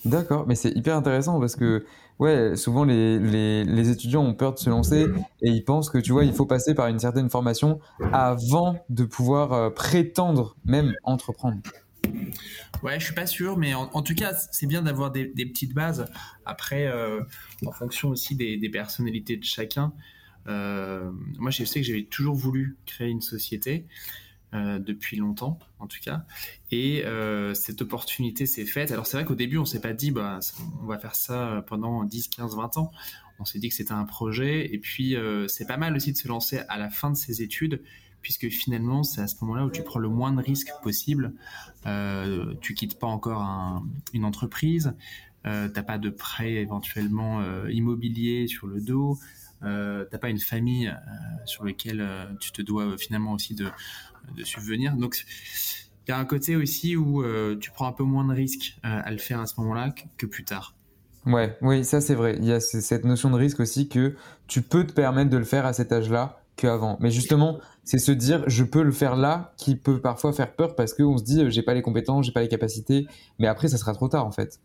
D'accord, 0.05 0.47
mais 0.47 0.55
c'est 0.55 0.71
hyper 0.71 0.97
intéressant 0.97 1.41
parce 1.41 1.57
que 1.57 1.85
ouais, 2.19 2.57
souvent 2.57 2.85
les, 2.85 3.19
les, 3.65 3.91
étudiants 3.91 4.25
ont 4.25 4.35
peur 4.35 4.55
de 4.55 4.59
se 4.59 4.71
lancer 4.71 5.07
et 5.43 5.51
ils 5.51 5.65
pensent 5.65 5.91
que 5.91 5.99
tu 5.99 6.13
vois, 6.13 6.25
il 6.25 6.33
faut 6.33 6.47
passer 6.47 6.75
par 6.75 6.89
une 6.89 6.99
certaine 6.99 7.31
formation 7.31 7.81
avant 8.13 8.79
de 8.89 9.05
pouvoir 9.05 9.53
euh, 9.53 9.71
prétendre 9.71 10.57
même 10.65 10.95
entreprendre. 11.03 11.59
Ouais, 12.83 12.99
je 13.01 13.07
suis 13.07 13.15
pas 13.15 13.27
sûr, 13.27 13.57
mais 13.57 13.75
en, 13.75 14.03
tout 14.03 14.15
cas, 14.15 14.35
c'est 14.35 14.67
bien 14.67 14.83
d'avoir 14.83 15.11
des, 15.11 15.27
petites 15.27 15.75
bases. 15.75 16.07
Après, 16.47 16.87
euh, 16.87 17.21
en 17.67 17.73
fonction 17.73 18.11
aussi 18.11 18.37
des, 18.37 18.57
des, 18.57 18.69
personnalités 18.69 19.37
de 19.37 19.45
chacun. 19.45 19.93
Euh, 20.47 21.11
moi, 21.39 21.51
je 21.51 21.65
sais 21.65 21.81
que 21.81 21.87
j'avais 21.87 22.05
toujours 22.05 22.37
voulu 22.37 22.79
créer 22.87 23.09
une 23.09 23.21
société. 23.21 23.87
Euh, 24.55 24.79
depuis 24.79 25.19
longtemps, 25.19 25.59
en 25.79 25.87
tout 25.87 25.99
cas. 26.03 26.25
Et 26.71 27.05
euh, 27.05 27.53
cette 27.53 27.83
opportunité 27.83 28.47
s'est 28.47 28.65
faite. 28.65 28.91
Alors 28.91 29.07
c'est 29.07 29.19
vrai 29.19 29.27
qu'au 29.27 29.35
début, 29.35 29.59
on 29.59 29.67
s'est 29.67 29.83
pas 29.83 29.93
dit, 29.93 30.11
bah, 30.11 30.41
on 30.83 30.87
va 30.87 30.99
faire 30.99 31.15
ça 31.17 31.63
pendant 31.67 32.03
10, 32.03 32.29
15, 32.29 32.57
20 32.57 32.79
ans. 32.79 32.91
On 33.41 33.45
s'est 33.45 33.59
dit 33.59 33.69
que 33.69 33.75
c'était 33.75 33.93
un 33.93 34.07
projet. 34.07 34.73
Et 34.73 34.79
puis, 34.79 35.17
euh, 35.17 35.49
c'est 35.49 35.67
pas 35.67 35.77
mal 35.77 35.95
aussi 35.95 36.13
de 36.13 36.17
se 36.17 36.27
lancer 36.29 36.61
à 36.71 36.79
la 36.79 36.89
fin 36.89 37.11
de 37.11 37.17
ses 37.17 37.43
études, 37.43 37.83
puisque 38.23 38.49
finalement, 38.49 39.03
c'est 39.03 39.21
à 39.21 39.27
ce 39.27 39.37
moment-là 39.43 39.67
où 39.67 39.71
tu 39.71 39.83
prends 39.83 40.01
le 40.01 40.09
moins 40.09 40.33
de 40.33 40.41
risques 40.41 40.73
possible. 40.83 41.35
Tu 42.63 42.73
quittes 42.73 42.99
pas 42.99 43.07
encore 43.07 43.43
un, 43.43 43.87
une 44.15 44.25
entreprise. 44.25 44.95
T'as 45.43 45.83
pas 45.83 45.99
de 45.99 46.09
prêt 46.09 46.55
éventuellement 46.55 47.43
immobilier 47.69 48.47
sur 48.47 48.67
le 48.67 48.81
dos. 48.81 49.19
Euh, 49.63 50.05
t'as 50.11 50.19
pas 50.19 50.29
une 50.29 50.39
famille 50.39 50.95
sur 51.45 51.65
laquelle 51.65 52.07
tu 52.41 52.53
te 52.53 52.63
dois 52.63 52.97
finalement 52.99 53.33
aussi 53.33 53.55
de, 53.55 53.71
subvenir. 54.45 54.95
Donc, 54.95 55.25
il 56.09 56.13
y 56.13 56.15
a 56.15 56.19
un 56.19 56.25
côté 56.25 56.57
aussi 56.57 56.97
où 56.97 57.23
euh, 57.23 57.55
tu 57.61 57.71
prends 57.71 57.87
un 57.87 57.93
peu 57.93 58.03
moins 58.03 58.27
de 58.27 58.33
risques 58.33 58.79
euh, 58.83 59.01
à 59.05 59.11
le 59.11 59.19
faire 59.19 59.41
à 59.41 59.47
ce 59.47 59.61
moment-là 59.61 59.93
que, 60.17 60.25
plus 60.25 60.43
tard. 60.43 60.75
Ouais, 61.27 61.59
oui, 61.61 61.85
ça 61.85 62.01
c'est 62.01 62.15
vrai. 62.15 62.37
Il 62.39 62.47
y 62.47 62.53
a 62.53 62.61
cette 62.61 63.05
notion 63.05 63.29
de 63.29 63.37
risque 63.37 63.61
aussi 63.61 63.91
que 63.91 64.17
tu 64.47 64.63
peux 64.63 64.87
te 64.87 64.93
permettre 64.93 65.29
de 65.29 65.37
le 65.37 65.45
faire 65.45 65.67
à 65.67 65.75
cet 65.75 65.93
âge-là 65.93 66.41
qu'avant. 66.57 66.97
Mais 67.01 67.11
justement, 67.11 67.59
c'est 67.85 67.99
se 67.99 68.11
dire 68.11 68.43
je 68.47 68.65
peux 68.65 68.83
le 68.83 68.91
faire 68.91 69.17
là 69.17 69.53
qui 69.59 69.77
peut 69.77 70.01
parfois 70.01 70.33
faire 70.33 70.55
peur 70.55 70.75
parce 70.77 70.95
qu'on 70.95 71.19
se 71.19 71.25
dit 71.25 71.51
j'ai 71.51 71.63
pas 71.63 71.75
les 71.75 71.83
compétences, 71.83 72.25
j'ai 72.25 72.33
pas 72.33 72.41
les 72.41 72.49
capacités, 72.49 73.07
mais 73.39 73.47
après 73.47 73.69
ça 73.69 73.77
sera 73.77 73.93
trop 73.93 74.09
tard 74.09 74.25
en 74.25 74.33
fait. 74.33 74.61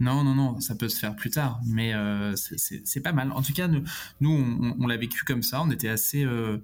Non, 0.00 0.24
non, 0.24 0.34
non, 0.34 0.60
ça 0.60 0.74
peut 0.74 0.88
se 0.88 0.98
faire 0.98 1.16
plus 1.16 1.30
tard, 1.30 1.60
mais 1.66 1.94
euh, 1.94 2.34
c'est 2.36 3.00
pas 3.00 3.12
mal. 3.12 3.32
En 3.32 3.42
tout 3.42 3.52
cas, 3.52 3.68
nous, 3.68 3.82
nous 4.20 4.30
on, 4.30 4.76
on 4.78 4.86
l'a 4.86 4.96
vécu 4.96 5.24
comme 5.24 5.42
ça, 5.42 5.62
on 5.62 5.70
était 5.70 5.88
assez, 5.88 6.24
euh, 6.24 6.58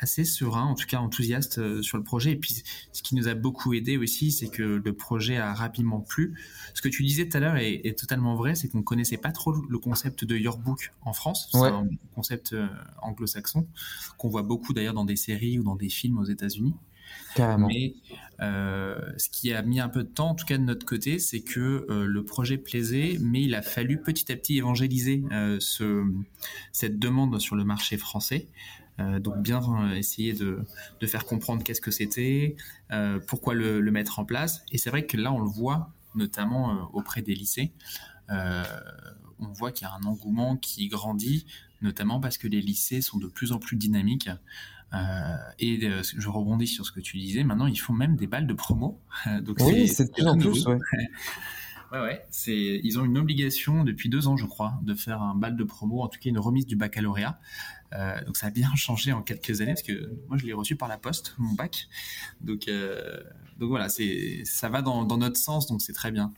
assez 0.00 0.24
serein, 0.24 0.64
en 0.64 0.74
tout 0.74 0.86
cas 0.86 0.98
enthousiaste 0.98 1.58
euh, 1.58 1.82
sur 1.82 1.98
le 1.98 2.04
projet. 2.04 2.32
Et 2.32 2.36
puis, 2.36 2.62
ce 2.92 3.02
qui 3.02 3.14
nous 3.14 3.28
a 3.28 3.34
beaucoup 3.34 3.74
aidé 3.74 3.98
aussi, 3.98 4.32
c'est 4.32 4.48
que 4.48 4.62
le 4.62 4.92
projet 4.94 5.36
a 5.36 5.52
rapidement 5.52 6.00
plu. 6.00 6.34
Ce 6.74 6.82
que 6.82 6.88
tu 6.88 7.04
disais 7.04 7.28
tout 7.28 7.36
à 7.36 7.40
l'heure 7.40 7.56
est, 7.56 7.80
est, 7.84 7.98
totalement 7.98 8.34
vrai, 8.34 8.54
c'est 8.54 8.68
qu'on 8.68 8.82
connaissait 8.82 9.18
pas 9.18 9.32
trop 9.32 9.52
le 9.52 9.78
concept 9.78 10.24
de 10.24 10.36
Your 10.36 10.58
Book 10.58 10.92
en 11.02 11.12
France. 11.12 11.48
C'est 11.52 11.58
un 11.58 11.88
concept 12.14 12.54
euh, 12.54 12.66
anglo-saxon 13.02 13.66
qu'on 14.16 14.28
voit 14.28 14.42
beaucoup 14.42 14.72
d'ailleurs 14.72 14.94
dans 14.94 15.04
des 15.04 15.16
séries 15.16 15.58
ou 15.58 15.62
dans 15.62 15.76
des 15.76 15.90
films 15.90 16.18
aux 16.18 16.24
États-Unis. 16.24 16.74
Carrément. 17.34 17.68
Mais 17.68 17.94
euh, 18.40 18.98
ce 19.18 19.28
qui 19.28 19.52
a 19.52 19.62
mis 19.62 19.80
un 19.80 19.88
peu 19.88 20.02
de 20.02 20.08
temps, 20.08 20.30
en 20.30 20.34
tout 20.34 20.46
cas 20.46 20.56
de 20.56 20.62
notre 20.62 20.86
côté, 20.86 21.18
c'est 21.18 21.40
que 21.40 21.86
euh, 21.90 22.06
le 22.06 22.24
projet 22.24 22.56
plaisait, 22.56 23.18
mais 23.20 23.42
il 23.42 23.54
a 23.54 23.62
fallu 23.62 24.00
petit 24.00 24.32
à 24.32 24.36
petit 24.36 24.56
évangéliser 24.56 25.22
euh, 25.30 25.58
ce, 25.60 26.04
cette 26.72 26.98
demande 26.98 27.38
sur 27.38 27.56
le 27.56 27.64
marché 27.64 27.96
français. 27.96 28.48
Donc 29.20 29.40
bien 29.40 29.94
essayer 29.94 30.34
de, 30.34 30.62
faire 31.06 31.24
comprendre 31.24 31.64
qu'est-ce 31.64 31.80
que 31.80 31.90
c'était, 31.90 32.56
pourquoi 33.28 33.54
le, 33.54 33.80
mettre 33.90 34.18
en 34.18 34.26
place. 34.26 34.62
Et 34.72 34.76
c'est 34.76 34.90
vrai 34.90 35.06
que 35.06 35.16
là, 35.16 35.32
on 35.32 35.38
le 35.38 35.48
voit, 35.48 35.94
notamment 36.14 36.90
auprès 36.92 37.22
des 37.22 37.34
lycées. 37.34 37.72
on 38.28 39.52
voit 39.54 39.72
qu'il 39.72 39.86
y 39.86 39.90
a 39.90 39.94
un 39.94 40.02
engouement 40.06 40.58
qui 40.58 40.88
grandit, 40.88 41.46
notamment 41.80 42.20
parce 42.20 42.36
que 42.36 42.46
les 42.46 42.60
lycées 42.60 43.00
sont 43.00 43.16
de 43.16 43.26
plus 43.26 43.52
en 43.52 43.58
plus 43.58 43.78
dynamiques. 43.78 44.28
Euh, 44.92 45.36
et 45.58 45.78
euh, 45.84 46.02
je 46.02 46.28
rebondis 46.28 46.66
sur 46.66 46.84
ce 46.84 46.92
que 46.92 47.00
tu 47.00 47.18
disais. 47.18 47.44
Maintenant, 47.44 47.66
ils 47.66 47.78
font 47.78 47.92
même 47.92 48.16
des 48.16 48.26
balles 48.26 48.46
de 48.46 48.54
promo. 48.54 49.00
Donc 49.42 49.58
oui, 49.60 49.88
c'est 49.88 50.06
de 50.06 50.10
plus 50.10 50.26
en 50.26 50.36
plus. 50.36 50.66
Ouais. 50.66 50.78
ouais, 51.92 52.00
ouais. 52.00 52.26
C'est, 52.30 52.80
ils 52.82 52.98
ont 52.98 53.04
une 53.04 53.18
obligation 53.18 53.84
depuis 53.84 54.08
deux 54.08 54.26
ans, 54.26 54.36
je 54.36 54.46
crois, 54.46 54.78
de 54.82 54.94
faire 54.94 55.22
un 55.22 55.34
bal 55.34 55.56
de 55.56 55.64
promo, 55.64 56.02
en 56.02 56.08
tout 56.08 56.18
cas 56.18 56.30
une 56.30 56.38
remise 56.38 56.66
du 56.66 56.76
baccalauréat. 56.76 57.38
Euh, 57.92 58.24
donc 58.24 58.36
ça 58.36 58.48
a 58.48 58.50
bien 58.50 58.70
changé 58.76 59.12
en 59.12 59.22
quelques 59.22 59.60
années 59.60 59.72
parce 59.72 59.82
que 59.82 60.12
moi 60.28 60.38
je 60.38 60.46
l'ai 60.46 60.52
reçu 60.52 60.76
par 60.76 60.88
la 60.88 60.98
poste, 60.98 61.34
mon 61.38 61.54
bac. 61.54 61.88
Donc, 62.40 62.68
euh, 62.68 63.22
donc 63.58 63.70
voilà, 63.70 63.88
c'est, 63.88 64.42
ça 64.44 64.68
va 64.68 64.82
dans, 64.82 65.04
dans 65.04 65.18
notre 65.18 65.38
sens, 65.38 65.66
donc 65.66 65.82
c'est 65.82 65.92
très 65.92 66.10
bien. 66.10 66.32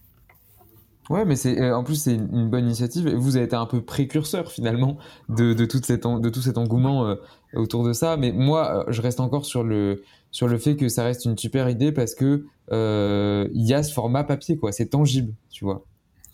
Ouais, 1.11 1.25
mais 1.25 1.35
c'est 1.35 1.73
en 1.73 1.83
plus 1.83 1.97
c'est 1.97 2.15
une 2.15 2.49
bonne 2.49 2.67
initiative. 2.67 3.09
Vous 3.15 3.37
avez 3.37 3.47
été 3.47 3.57
un 3.57 3.67
peu 3.67 3.83
précurseur 3.83 4.53
finalement 4.53 4.99
de, 5.29 5.53
de, 5.53 5.65
toute 5.65 5.85
cette, 5.85 6.05
de 6.07 6.29
tout 6.29 6.41
cet 6.41 6.59
engouement 6.59 7.07
euh, 7.07 7.17
autour 7.55 7.85
de 7.85 7.93
ça. 7.93 8.17
Mais 8.17 8.31
moi, 8.33 8.87
je 8.89 9.03
reste 9.03 9.21
encore 9.21 9.45
sur 9.45 9.65
le 9.65 10.05
sur 10.31 10.49
le 10.49 10.59
fait 10.59 10.77
que 10.77 10.89
ça 10.89 11.05
reste 11.05 11.25
une 11.25 11.37
super 11.37 11.69
idée 11.69 11.93
parce 11.93 12.15
que 12.15 12.47
euh, 12.71 13.49
il 13.53 13.67
y 13.67 13.75
a 13.75 13.83
ce 13.83 13.93
format 13.93 14.25
papier 14.25 14.57
quoi. 14.57 14.71
C'est 14.71 14.87
tangible, 14.87 15.35
tu 15.51 15.65
vois. 15.65 15.85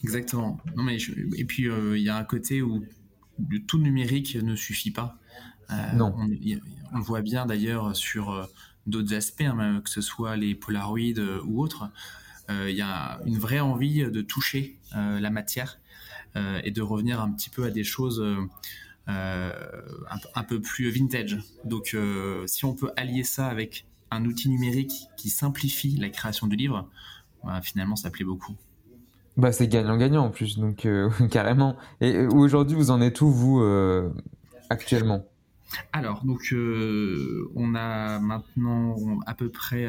Exactement. 0.05 0.59
Non 0.77 0.83
mais 0.83 0.99
je... 0.99 1.13
et 1.37 1.45
puis 1.45 1.65
il 1.65 2.03
y 2.03 2.09
a 2.11 2.17
un 2.17 2.25
côté 2.25 2.61
où 2.63 2.85
le 3.49 3.59
tout 3.61 3.79
numérique 3.79 4.37
ne 4.37 4.55
suffit 4.55 4.91
pas. 4.91 5.17
Euh, 5.71 5.75
non. 5.97 6.15
On, 6.17 6.29
on, 6.93 6.99
le 6.99 7.03
voit 7.03 7.23
bien 7.23 7.47
d'ailleurs 7.47 7.97
sur 7.97 8.49
d'autres 8.87 9.15
aspects, 9.15 9.43
hein, 9.43 9.81
que 9.83 9.91
ce 9.91 10.03
soit 10.03 10.37
les 10.37 10.55
Polaroids 10.55 11.43
ou 11.45 11.63
autres 11.63 11.91
il 12.49 12.55
euh, 12.55 12.71
y 12.71 12.83
a 12.83 13.21
une 13.27 13.39
vraie 13.39 13.61
envie 13.61 14.05
de 14.05 14.23
toucher 14.23 14.77
euh, 14.97 15.21
la 15.21 15.31
matière 15.31 15.79
euh, 16.37 16.61
et 16.65 16.71
de 16.71 16.83
revenir 16.83 17.21
un 17.21 17.31
petit 17.31 17.51
peu 17.51 17.65
à 17.65 17.71
des 17.71 17.85
choses 17.85 18.25
un, 19.07 20.19
un, 20.35 20.43
peu 20.45 20.61
plus 20.61 20.91
vintage. 20.91 21.39
Donc 21.65 21.97
si 22.47 22.65
on 22.65 22.75
peut 22.75 22.91
allier 22.97 23.25
ça 23.25 23.49
avec 23.49 23.87
un 24.11 24.25
outil 24.25 24.49
numérique 24.51 25.09
qui 25.17 25.31
simplifie 25.31 25.97
la 25.97 26.11
création 26.11 26.47
du 26.47 26.57
livre, 26.57 26.89
bah, 27.43 27.61
finalement 27.63 27.97
ça 27.97 28.11
plaît 28.11 28.25
beaucoup. 28.25 28.57
Bah 29.39 29.53
c'est 29.53 29.69
gagnant-gagnant 29.69 30.25
en 30.25 30.31
plus, 30.31 30.59
donc 30.59 30.85
euh, 30.85 31.11
carrément. 31.31 31.77
Et 32.01 32.27
aujourd'hui, 32.27 32.77
vous 32.77 32.91
en 32.91 33.01
êtes 33.01 33.21
où, 33.21 33.31
vous, 33.31 33.61
euh, 33.61 34.11
actuellement? 34.69 35.25
Alors, 35.93 36.25
donc, 36.25 36.53
on 36.53 37.75
a 37.77 38.19
maintenant 38.19 38.97
à 39.27 39.35
peu 39.35 39.49
près 39.49 39.87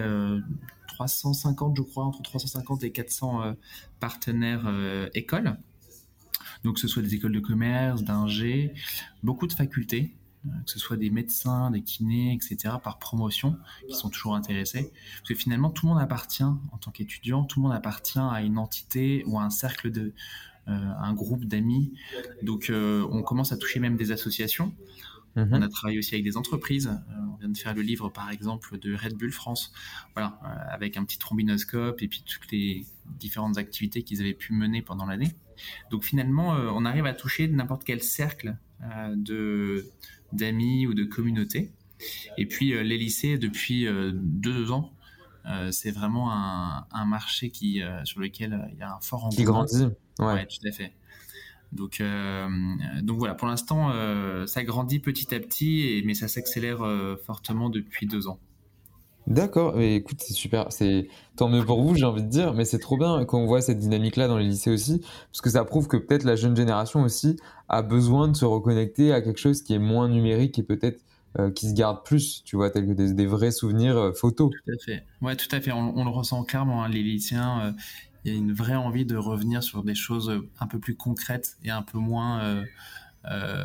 350, 1.07 1.77
je 1.77 1.81
crois, 1.81 2.03
entre 2.03 2.21
350 2.21 2.83
et 2.83 2.91
400 2.91 3.41
euh, 3.41 3.53
partenaires 3.99 4.63
euh, 4.65 5.07
écoles. 5.13 5.57
Donc, 6.63 6.75
que 6.75 6.81
ce 6.81 6.89
soit 6.89 7.01
des 7.01 7.15
écoles 7.15 7.31
de 7.31 7.39
commerce, 7.39 8.03
d'ingé, 8.03 8.73
beaucoup 9.23 9.47
de 9.47 9.53
facultés, 9.53 10.13
euh, 10.45 10.49
que 10.65 10.71
ce 10.71 10.77
soit 10.77 10.97
des 10.97 11.09
médecins, 11.09 11.71
des 11.71 11.81
kinés, 11.81 12.33
etc., 12.33 12.75
par 12.83 12.99
promotion, 12.99 13.57
qui 13.87 13.95
sont 13.95 14.09
toujours 14.09 14.35
intéressés. 14.35 14.91
Parce 15.19 15.29
que 15.29 15.35
finalement, 15.35 15.69
tout 15.69 15.85
le 15.85 15.93
monde 15.93 16.01
appartient, 16.01 16.43
en 16.43 16.77
tant 16.81 16.91
qu'étudiant, 16.91 17.45
tout 17.45 17.61
le 17.61 17.67
monde 17.67 17.75
appartient 17.75 18.19
à 18.19 18.41
une 18.41 18.57
entité 18.57 19.23
ou 19.25 19.39
à 19.39 19.43
un 19.43 19.49
cercle 19.49 19.91
de, 19.91 20.13
un 20.67 21.13
groupe 21.13 21.45
d'amis. 21.45 21.93
Donc, 22.43 22.71
on 22.71 23.23
commence 23.23 23.51
à 23.53 23.57
toucher 23.57 23.79
même 23.79 23.95
des 23.95 24.11
associations. 24.11 24.71
Mmh. 25.45 25.53
On 25.53 25.61
a 25.61 25.69
travaillé 25.69 25.99
aussi 25.99 26.15
avec 26.15 26.23
des 26.23 26.37
entreprises. 26.37 26.87
Euh, 26.87 27.13
on 27.33 27.37
vient 27.37 27.49
de 27.49 27.57
faire 27.57 27.73
le 27.73 27.81
livre, 27.81 28.09
par 28.09 28.29
exemple, 28.31 28.77
de 28.77 28.93
Red 28.95 29.15
Bull 29.15 29.31
France, 29.31 29.71
voilà, 30.13 30.39
euh, 30.43 30.73
avec 30.73 30.97
un 30.97 31.03
petit 31.03 31.17
trombinoscope 31.17 32.01
et 32.01 32.07
puis 32.07 32.23
toutes 32.23 32.51
les 32.51 32.85
différentes 33.05 33.57
activités 33.57 34.03
qu'ils 34.03 34.21
avaient 34.21 34.33
pu 34.33 34.53
mener 34.53 34.81
pendant 34.81 35.05
l'année. 35.05 35.31
Donc 35.91 36.03
finalement, 36.03 36.55
euh, 36.55 36.69
on 36.73 36.85
arrive 36.85 37.05
à 37.05 37.13
toucher 37.13 37.47
n'importe 37.47 37.83
quel 37.83 38.01
cercle 38.01 38.55
de 39.13 39.89
d'amis 40.31 40.87
ou 40.87 40.93
de 40.93 41.03
communautés. 41.03 41.73
Et 42.37 42.45
puis 42.45 42.69
les 42.81 42.97
lycées, 42.97 43.37
depuis 43.37 43.85
deux 44.13 44.71
ans, 44.71 44.93
c'est 45.71 45.91
vraiment 45.91 46.31
un, 46.31 46.87
un, 46.89 47.05
marché 47.05 47.49
qui 47.49 47.81
sur 48.05 48.21
lequel 48.21 48.69
il 48.71 48.79
y 48.79 48.81
a 48.81 48.95
un 48.95 48.99
fort 49.01 49.25
engouement. 49.25 49.35
Qui 49.35 49.43
grandit. 49.43 49.93
Ouais. 50.19 50.25
ouais, 50.33 50.47
tout 50.47 50.65
à 50.65 50.71
fait. 50.71 50.93
Donc, 51.71 52.01
euh, 52.01 52.47
donc 53.03 53.19
voilà, 53.19 53.35
pour 53.35 53.47
l'instant, 53.47 53.91
euh, 53.93 54.47
ça 54.47 54.63
grandit 54.63 54.99
petit 54.99 55.33
à 55.35 55.39
petit, 55.39 55.81
et, 55.81 56.03
mais 56.03 56.15
ça 56.15 56.27
s'accélère 56.27 56.81
euh, 56.81 57.15
fortement 57.15 57.69
depuis 57.69 58.07
deux 58.07 58.27
ans. 58.27 58.39
D'accord, 59.27 59.79
écoute, 59.79 60.17
c'est 60.19 60.33
super, 60.33 60.71
c'est 60.71 61.07
tant 61.35 61.49
mieux 61.49 61.63
pour 61.63 61.83
vous, 61.83 61.93
j'ai 61.93 62.05
envie 62.05 62.23
de 62.23 62.29
dire, 62.29 62.55
mais 62.55 62.65
c'est 62.65 62.79
trop 62.79 62.97
bien 62.97 63.23
qu'on 63.25 63.45
voit 63.45 63.61
cette 63.61 63.77
dynamique-là 63.77 64.27
dans 64.27 64.39
les 64.39 64.45
lycées 64.45 64.71
aussi, 64.71 65.01
parce 65.31 65.41
que 65.41 65.51
ça 65.51 65.63
prouve 65.63 65.87
que 65.87 65.97
peut-être 65.97 66.23
la 66.23 66.35
jeune 66.35 66.55
génération 66.55 67.03
aussi 67.03 67.37
a 67.67 67.83
besoin 67.83 68.27
de 68.27 68.35
se 68.35 68.45
reconnecter 68.45 69.13
à 69.13 69.21
quelque 69.21 69.39
chose 69.39 69.61
qui 69.61 69.75
est 69.75 69.79
moins 69.79 70.09
numérique 70.09 70.57
et 70.57 70.63
peut-être 70.63 71.03
euh, 71.37 71.51
qui 71.51 71.69
se 71.69 71.75
garde 71.75 72.03
plus, 72.03 72.41
tu 72.43 72.55
vois, 72.55 72.71
tel 72.71 72.87
que 72.87 72.93
des, 72.93 73.13
des 73.13 73.27
vrais 73.27 73.51
souvenirs 73.51 73.97
euh, 73.97 74.11
photos. 74.13 74.49
Tout 74.49 74.71
à 74.71 74.83
fait. 74.83 75.03
Ouais, 75.21 75.35
tout 75.35 75.55
à 75.55 75.61
fait. 75.61 75.71
On, 75.71 75.95
on 75.95 76.03
le 76.03 76.09
ressent 76.09 76.43
clairement. 76.43 76.83
Hein, 76.83 76.89
les 76.89 77.03
lycéens, 77.03 77.75
il 78.23 78.31
y 78.31 78.35
a 78.35 78.37
une 78.37 78.53
vraie 78.53 78.75
envie 78.75 79.05
de 79.05 79.15
revenir 79.15 79.63
sur 79.63 79.83
des 79.83 79.95
choses 79.95 80.41
un 80.59 80.67
peu 80.67 80.79
plus 80.79 80.95
concrètes 80.95 81.57
et 81.63 81.69
un 81.69 81.81
peu 81.81 81.97
moins 81.97 82.41
euh, 82.41 82.63
euh, 83.25 83.63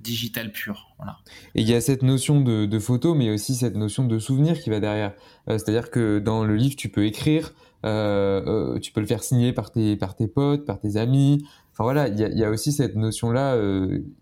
digital 0.00 0.52
pur. 0.52 0.94
Voilà. 0.98 1.18
Et 1.54 1.62
il 1.62 1.68
y 1.68 1.74
a 1.74 1.80
cette 1.80 2.02
notion 2.02 2.40
de, 2.40 2.66
de, 2.66 2.78
photo, 2.78 3.14
mais 3.14 3.30
aussi 3.30 3.54
cette 3.54 3.76
notion 3.76 4.04
de 4.04 4.18
souvenir 4.18 4.60
qui 4.60 4.70
va 4.70 4.80
derrière. 4.80 5.12
Euh, 5.48 5.58
C'est-à-dire 5.58 5.90
que 5.90 6.18
dans 6.18 6.44
le 6.44 6.56
livre, 6.56 6.76
tu 6.76 6.88
peux 6.88 7.04
écrire, 7.04 7.52
euh, 7.84 8.42
euh, 8.46 8.78
tu 8.78 8.92
peux 8.92 9.00
le 9.00 9.06
faire 9.06 9.22
signer 9.22 9.52
par 9.52 9.70
tes, 9.70 9.96
par 9.96 10.14
tes 10.14 10.28
potes, 10.28 10.64
par 10.64 10.78
tes 10.78 10.96
amis. 10.96 11.44
Enfin 11.72 11.84
voilà, 11.84 12.08
il 12.08 12.18
y 12.18 12.44
a, 12.44 12.50
aussi 12.50 12.72
cette 12.72 12.96
notion-là 12.96 13.56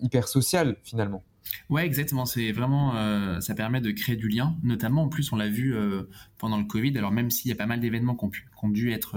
hyper 0.01 0.29
sociale 0.29 0.77
finalement. 0.83 1.23
Ouais, 1.69 1.85
exactement. 1.85 2.27
C'est 2.27 2.53
vraiment, 2.53 2.97
euh, 2.97 3.41
ça 3.41 3.55
permet 3.55 3.81
de 3.81 3.91
créer 3.91 4.17
du 4.17 4.29
lien. 4.29 4.57
Notamment, 4.63 5.03
en 5.03 5.09
plus, 5.09 5.33
on 5.33 5.37
l'a 5.37 5.49
vu 5.49 5.75
euh, 5.75 6.05
pendant 6.39 6.59
le 6.59 6.65
Covid. 6.65 6.97
Alors 6.97 7.13
même 7.13 7.31
s'il 7.31 7.49
y 7.49 7.53
a 7.53 7.57
pas 7.57 7.67
mal 7.67 7.81
d'événements 7.81 8.15
qui 8.15 8.25
ont, 8.63 8.69
dû 8.69 8.93
être 8.93 9.17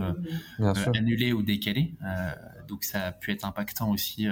euh, 0.59 0.73
annulés 0.95 1.33
ou 1.33 1.41
décalés, 1.41 1.95
donc 2.67 2.83
ça 2.83 3.07
a 3.07 3.11
pu 3.11 3.31
être 3.31 3.45
impactant 3.45 3.89
aussi 3.89 4.27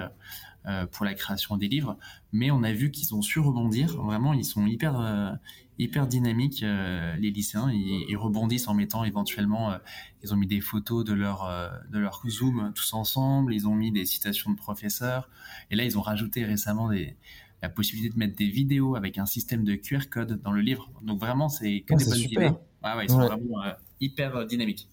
pour 0.91 1.05
la 1.05 1.13
création 1.13 1.57
des 1.57 1.67
livres. 1.67 1.97
Mais 2.31 2.51
on 2.51 2.61
a 2.63 2.71
vu 2.71 2.91
qu'ils 2.91 3.15
ont 3.15 3.21
su 3.21 3.39
rebondir. 3.39 3.95
Vraiment, 4.01 4.33
ils 4.33 4.45
sont 4.45 4.67
hyper, 4.67 5.39
hyper 5.79 6.07
dynamiques. 6.07 6.61
les 6.61 7.31
lycéens, 7.31 7.71
ils, 7.71 8.05
ils, 8.09 8.17
rebondissent 8.17 8.67
en 8.67 8.73
mettant 8.73 9.03
éventuellement, 9.03 9.75
ils 10.23 10.33
ont 10.33 10.37
mis 10.37 10.47
des 10.47 10.61
photos 10.61 11.03
de 11.03 11.13
leur, 11.13 11.49
de 11.89 11.97
leur 11.97 12.21
Zoom 12.27 12.73
tous 12.75 12.93
ensemble. 12.93 13.53
Ils 13.55 13.67
ont 13.67 13.75
mis 13.75 13.91
des 13.91 14.05
citations 14.05 14.51
de 14.51 14.57
professeurs. 14.57 15.29
Et 15.71 15.75
là, 15.75 15.83
ils 15.83 15.97
ont 15.97 16.01
rajouté 16.01 16.45
récemment 16.45 16.89
des 16.89 17.17
la 17.61 17.69
possibilité 17.69 18.13
de 18.13 18.19
mettre 18.19 18.35
des 18.35 18.49
vidéos 18.49 18.95
avec 18.95 19.17
un 19.17 19.25
système 19.25 19.63
de 19.63 19.75
QR 19.75 20.09
code 20.11 20.41
dans 20.43 20.51
le 20.51 20.61
livre. 20.61 20.91
Donc 21.03 21.19
vraiment, 21.19 21.49
c'est 21.49 21.81
que 21.81 21.93
oh, 21.93 21.97
des 21.97 22.05
bonnes 22.05 22.13
super. 22.13 22.47
idées. 22.49 22.57
Ah 22.83 22.97
ouais, 22.97 23.05
ils 23.05 23.09
sont 23.09 23.19
ouais. 23.19 23.27
vraiment 23.27 23.63
euh, 23.63 23.71
hyper 23.99 24.35
euh, 24.35 24.45
dynamiques. 24.45 24.89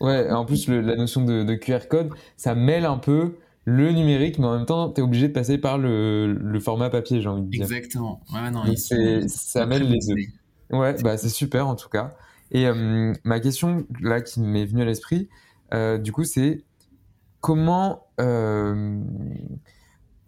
Ouais, 0.00 0.30
en 0.30 0.44
plus, 0.44 0.68
le, 0.68 0.80
la 0.80 0.96
notion 0.96 1.24
de, 1.24 1.42
de, 1.42 1.54
QR 1.54 1.88
code, 1.88 2.10
ça 2.36 2.54
mêle 2.54 2.84
un 2.84 2.98
peu 2.98 3.36
le 3.64 3.92
numérique, 3.92 4.38
mais 4.38 4.46
en 4.46 4.56
même 4.56 4.66
temps, 4.66 4.90
tu 4.90 5.00
es 5.00 5.04
obligé 5.04 5.28
de 5.28 5.32
passer 5.32 5.58
par 5.58 5.78
le, 5.78 6.32
le 6.32 6.60
format 6.60 6.90
papier, 6.90 7.20
j'ai 7.20 7.28
envie 7.28 7.42
de 7.42 7.48
dire. 7.48 7.62
Exactement. 7.62 8.20
Ouais, 8.32 8.50
non, 8.50 8.64
Donc 8.64 8.78
ça 8.78 9.66
mêle 9.66 9.88
les 9.88 9.98
deux. 9.98 10.76
Ouais, 10.76 10.94
bah 11.02 11.18
c'est 11.18 11.28
super 11.28 11.68
en 11.68 11.76
tout 11.76 11.90
cas. 11.90 12.16
Et 12.50 12.66
euh, 12.66 13.12
ma 13.24 13.40
question 13.40 13.86
là 14.00 14.20
qui 14.20 14.40
m'est 14.40 14.64
venue 14.64 14.82
à 14.82 14.84
l'esprit, 14.84 15.28
euh, 15.74 15.98
du 15.98 16.12
coup, 16.12 16.24
c'est 16.24 16.64
comment 17.40 18.06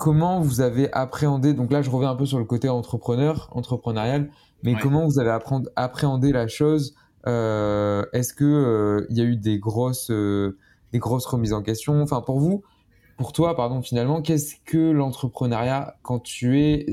comment 0.04 0.38
vous 0.38 0.60
avez 0.60 0.92
appréhendé, 0.92 1.54
donc 1.54 1.72
là 1.72 1.80
je 1.80 1.88
reviens 1.88 2.10
un 2.10 2.14
peu 2.14 2.26
sur 2.26 2.38
le 2.38 2.44
côté 2.44 2.68
entrepreneur, 2.68 3.48
entrepreneurial, 3.52 4.30
mais 4.62 4.74
ouais. 4.74 4.80
comment 4.82 5.06
vous 5.06 5.18
avez 5.18 5.30
appréhendé 5.76 6.30
la 6.30 6.46
chose 6.46 6.94
euh, 7.26 8.04
Est-ce 8.12 8.34
que 8.34 9.06
il 9.08 9.14
euh, 9.14 9.16
y 9.16 9.22
a 9.22 9.24
eu 9.24 9.36
des 9.36 9.58
grosses, 9.58 10.10
euh, 10.10 10.58
des 10.92 10.98
grosses 10.98 11.24
remises 11.24 11.54
en 11.54 11.62
question? 11.62 12.02
Enfin, 12.02 12.20
pour 12.20 12.38
vous, 12.38 12.62
pour 13.16 13.32
toi, 13.32 13.56
pardon, 13.56 13.80
finalement, 13.80 14.20
qu'est-ce 14.20 14.56
que 14.66 14.90
l'entrepreneuriat 14.90 15.96
quand 16.02 16.18
tu 16.18 16.60
es 16.60 16.84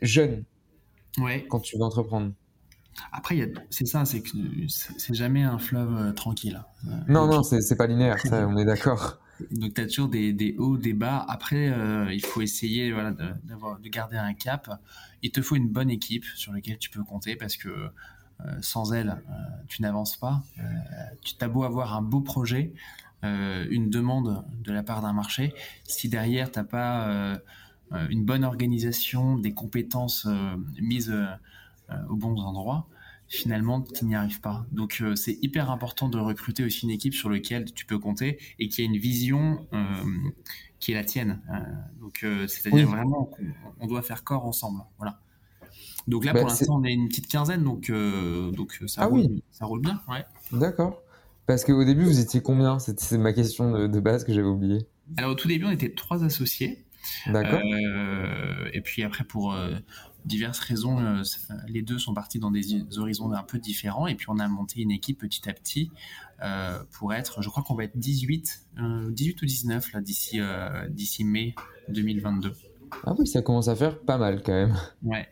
jeune? 0.00 0.44
Ouais. 1.18 1.44
Quand 1.50 1.60
tu 1.60 1.76
veux 1.76 1.84
entreprendre? 1.84 2.32
Après, 3.12 3.52
c'est 3.68 3.86
ça, 3.86 4.06
c'est 4.06 4.22
que 4.22 4.30
c'est 4.68 5.14
jamais 5.14 5.42
un 5.42 5.58
fleuve 5.58 6.14
tranquille. 6.14 6.64
Euh, 6.86 6.90
non, 7.06 7.26
non, 7.26 7.42
c'est 7.42 7.76
pas 7.76 7.86
linéaire, 7.86 8.18
ça, 8.18 8.48
on 8.48 8.56
est 8.56 8.64
d'accord. 8.64 9.18
Donc, 9.50 9.74
tu 9.74 9.80
as 9.80 9.86
toujours 9.86 10.08
des, 10.08 10.54
hauts, 10.58 10.76
des 10.76 10.92
bas. 10.92 11.24
Après, 11.28 11.68
euh, 11.68 12.12
il 12.12 12.24
faut 12.24 12.40
essayer 12.40 12.90
de, 12.90 12.94
de, 13.82 13.88
garder 13.88 14.16
un 14.16 14.34
cap. 14.34 14.80
Il 15.22 15.30
te 15.30 15.42
faut 15.42 15.56
une 15.56 15.68
bonne 15.68 15.90
équipe 15.90 16.24
sur 16.36 16.52
laquelle 16.52 16.78
tu 16.78 16.90
peux 16.90 17.02
compter 17.02 17.36
parce 17.36 17.56
que 17.56 17.90
sans 18.60 18.92
elle, 18.92 19.22
tu 19.68 19.82
n'avances 19.82 20.16
pas. 20.16 20.42
tu 21.22 21.34
as 21.40 21.48
beau 21.48 21.62
avoir 21.62 21.94
un 21.94 22.02
beau 22.02 22.20
projet, 22.20 22.72
une 23.22 23.88
demande 23.88 24.44
de 24.64 24.72
la 24.72 24.82
part 24.82 25.00
d'un 25.00 25.12
marché, 25.12 25.54
si 25.84 26.08
derrière, 26.08 26.50
tu 26.50 26.58
n'as 26.58 26.64
pas 26.64 27.38
une 28.10 28.24
bonne 28.24 28.42
organisation, 28.42 29.38
des 29.38 29.54
compétences 29.54 30.26
mises 30.80 31.14
aux 32.08 32.16
bons 32.16 32.40
endroits, 32.40 32.88
finalement, 33.32 33.80
tu 33.80 34.04
n'y 34.04 34.14
arrives 34.14 34.40
pas. 34.40 34.66
Donc, 34.72 34.98
euh, 35.00 35.16
c'est 35.16 35.38
hyper 35.40 35.70
important 35.70 36.10
de 36.10 36.18
recruter 36.18 36.64
aussi 36.64 36.84
une 36.84 36.90
équipe 36.90 37.14
sur 37.14 37.30
laquelle 37.30 37.72
tu 37.72 37.86
peux 37.86 37.98
compter 37.98 38.38
et 38.58 38.68
qui 38.68 38.82
a 38.82 38.84
une 38.84 38.98
vision 38.98 39.66
euh, 39.72 39.86
qui 40.78 40.92
est 40.92 40.94
la 40.94 41.04
tienne. 41.04 41.40
Euh, 41.50 41.58
donc, 41.98 42.26
c'est-à-dire 42.46 42.88
vraiment 42.88 43.30
qu'on 43.78 43.86
doit 43.86 44.02
faire 44.02 44.22
corps 44.22 44.44
ensemble. 44.44 44.82
Voilà. 44.98 45.18
Donc 46.06 46.26
là, 46.26 46.34
bah, 46.34 46.40
pour 46.40 46.50
l'instant, 46.50 46.78
on 46.78 46.84
est 46.84 46.92
une 46.92 47.08
petite 47.08 47.26
quinzaine, 47.26 47.64
donc, 47.64 47.90
donc 47.90 48.78
ça, 48.86 49.02
ah 49.02 49.06
roule, 49.06 49.40
ça 49.50 49.64
roule 49.64 49.80
bien. 49.80 50.02
Ouais. 50.08 50.24
D'accord. 50.52 51.00
Parce 51.46 51.64
qu'au 51.64 51.84
début, 51.84 52.04
vous 52.04 52.20
étiez 52.20 52.42
combien? 52.42 52.78
C'est 52.78 53.18
ma 53.18 53.32
question 53.32 53.72
de, 53.72 53.86
de 53.86 54.00
base 54.00 54.24
que 54.24 54.34
j'avais 54.34 54.46
oubliée. 54.46 54.86
Alors, 55.16 55.30
au 55.30 55.34
tout 55.34 55.48
début, 55.48 55.64
on 55.64 55.70
était 55.70 55.94
trois 55.94 56.22
associés. 56.22 56.84
D'accord. 57.26 57.62
et 58.72 58.80
puis 58.82 59.02
après, 59.04 59.24
pour 59.24 59.56
diverses 60.24 60.60
raisons, 60.60 60.98
euh, 61.00 61.22
les 61.68 61.82
deux 61.82 61.98
sont 61.98 62.14
partis 62.14 62.38
dans 62.38 62.50
des 62.50 62.98
horizons 62.98 63.32
un 63.32 63.42
peu 63.42 63.58
différents 63.58 64.06
et 64.06 64.14
puis 64.14 64.26
on 64.28 64.38
a 64.38 64.48
monté 64.48 64.80
une 64.80 64.90
équipe 64.90 65.18
petit 65.18 65.48
à 65.48 65.52
petit 65.52 65.90
euh, 66.42 66.82
pour 66.92 67.12
être, 67.14 67.42
je 67.42 67.48
crois 67.48 67.62
qu'on 67.62 67.74
va 67.74 67.84
être 67.84 67.96
18, 67.96 68.66
18 69.10 69.30
euh, 69.32 69.42
ou 69.42 69.46
19 69.46 69.92
là 69.92 70.00
d'ici 70.00 70.40
d'ici 70.90 71.24
mai 71.24 71.54
2022. 71.88 72.52
Ah 73.04 73.14
oui, 73.18 73.26
ça 73.26 73.42
commence 73.42 73.68
à 73.68 73.76
faire 73.76 73.98
pas 74.00 74.18
mal 74.18 74.42
quand 74.42 74.52
même. 74.52 74.76
Ouais. 75.02 75.28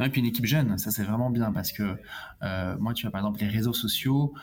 et 0.00 0.08
puis 0.08 0.20
une 0.20 0.26
équipe 0.26 0.46
jeune, 0.46 0.78
ça 0.78 0.90
c'est 0.90 1.04
vraiment 1.04 1.30
bien 1.30 1.52
parce 1.52 1.72
que 1.72 1.96
moi, 2.78 2.92
tu 2.92 3.04
vois, 3.06 3.12
par 3.12 3.20
exemple, 3.20 3.40
les 3.40 3.48
réseaux 3.48 3.72
sociaux, 3.72 4.34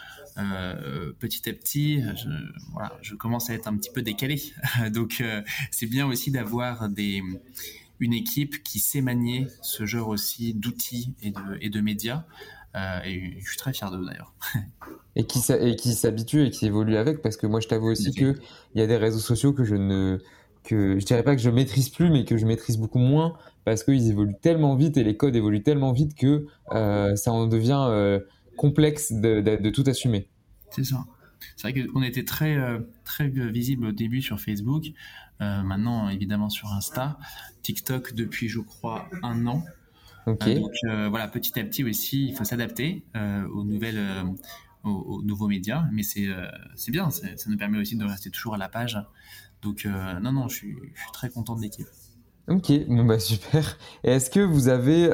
petit 1.20 1.50
à 1.50 1.54
petit, 1.54 2.01
je, 2.01 2.30
voilà, 2.72 2.94
je 3.01 3.15
commence 3.15 3.50
à 3.50 3.54
être 3.54 3.68
un 3.68 3.75
petit 3.75 3.92
peu 3.94 4.01
décalé. 4.01 4.42
Donc, 4.94 5.24
c'est 5.72 5.88
bien 5.88 6.08
aussi 6.08 6.32
d'avoir 6.32 6.88
des, 6.88 7.22
une 8.00 8.14
équipe 8.14 8.64
qui 8.64 8.80
sait 8.80 9.02
manier 9.02 9.48
ce 9.62 9.86
genre 9.86 10.10
aussi 10.10 10.54
d'outils 10.54 11.14
et 11.22 11.32
de, 11.32 11.58
et 11.62 11.70
de 11.70 11.82
médias. 11.82 12.24
Euh, 12.75 13.00
et 13.06 13.38
je 13.40 13.48
suis 13.48 13.58
très 13.58 13.74
fier 13.74 13.90
d'eux 13.90 14.06
d'ailleurs. 14.06 14.34
et 15.16 15.25
qui, 15.25 15.40
et 15.54 15.75
qui 15.75 15.94
s'habitue 15.94 16.46
et 16.46 16.50
qui 16.50 16.66
évolue 16.66 16.98
avec, 16.98 17.22
parce 17.22 17.38
que 17.38 17.48
moi 17.48 17.60
je 17.60 17.68
t'avoue 17.68 17.88
aussi 17.88 18.12
qu'il 18.12 18.38
y 18.75 18.82
a 18.82 18.88
des 18.88 18.98
réseaux 18.98 19.20
sociaux 19.20 19.54
que 19.54 19.64
je 19.64 19.75
ne. 19.75 20.20
que 20.64 21.00
je 21.00 21.06
dirais 21.06 21.24
pas 21.24 21.36
que 21.36 21.42
je 21.42 21.50
maîtrise 21.50 21.90
plus, 21.90 22.10
mais 22.10 22.25
que 22.25 22.38
je 22.38 22.46
maîtrise 22.46 22.78
beaucoup 22.78 23.00
moins, 23.00 23.38
parce 23.64 23.84
qu'ils 23.84 24.10
évoluent 24.10 24.40
tellement 24.42 24.75
vite 24.75 24.98
et 24.98 25.04
les 25.04 25.16
codes 25.16 25.36
évoluent 25.36 25.64
tellement 25.64 25.94
vite 25.94 26.16
que 26.16 26.48
euh, 26.74 27.16
ça 27.16 27.32
en 27.32 27.48
devient 27.48 27.86
euh, 27.88 28.20
complexe 28.58 29.14
de, 29.14 29.40
de, 29.40 29.70
tout 29.70 29.84
assumer. 29.88 30.28
C'est 30.70 30.84
ça. 30.84 31.06
C'est 31.56 31.72
vrai 31.72 31.86
qu'on 31.88 32.04
était 32.04 32.25
très, 32.25 32.58
très 33.04 33.28
visible 33.28 33.88
au 33.88 33.92
début 33.92 34.22
sur 34.22 34.40
Facebook. 34.40 34.94
Euh, 35.42 35.64
maintenant, 35.64 36.10
évidemment, 36.10 36.50
sur 36.50 36.72
Insta, 36.74 37.18
TikTok 37.62 38.14
depuis, 38.14 38.48
je 38.48 38.60
crois, 38.60 39.10
un 39.22 39.46
an. 39.48 39.64
Okay. 40.28 40.56
Euh, 40.56 40.60
donc 40.60 40.72
euh, 40.86 41.10
voilà, 41.10 41.28
petit 41.28 41.60
à 41.60 41.64
petit 41.64 41.84
aussi, 41.84 42.28
il 42.30 42.36
faut 42.36 42.46
s'adapter 42.46 43.04
aux 43.14 43.64
nouvelles, 43.64 44.25
aux, 44.84 45.22
nouveaux 45.24 45.48
médias, 45.48 45.86
mais 45.92 46.03
c'est 46.03 46.27
c'est 46.75 46.92
bien, 46.92 47.10
ça 47.10 47.27
nous 47.48 47.58
permet 47.58 47.79
aussi 47.79 47.96
de 47.96 48.05
rester 48.05 48.29
toujours 48.29 48.55
à 48.55 48.58
la 48.58 48.70
page. 48.70 49.00
Donc 49.62 49.86
non, 49.86 50.31
non, 50.31 50.48
je 50.48 50.55
suis, 50.55 50.75
je 50.94 51.01
suis 51.01 51.12
très 51.12 51.29
content 51.29 51.55
de 51.55 51.62
l'équipe. 51.62 51.88
Ok, 52.48 52.72
bon 52.88 53.05
bah 53.05 53.20
super. 53.20 53.77
Et 54.03 54.12
est-ce 54.12 54.29
que 54.29 54.40
vous 54.40 54.68
avez 54.68 55.10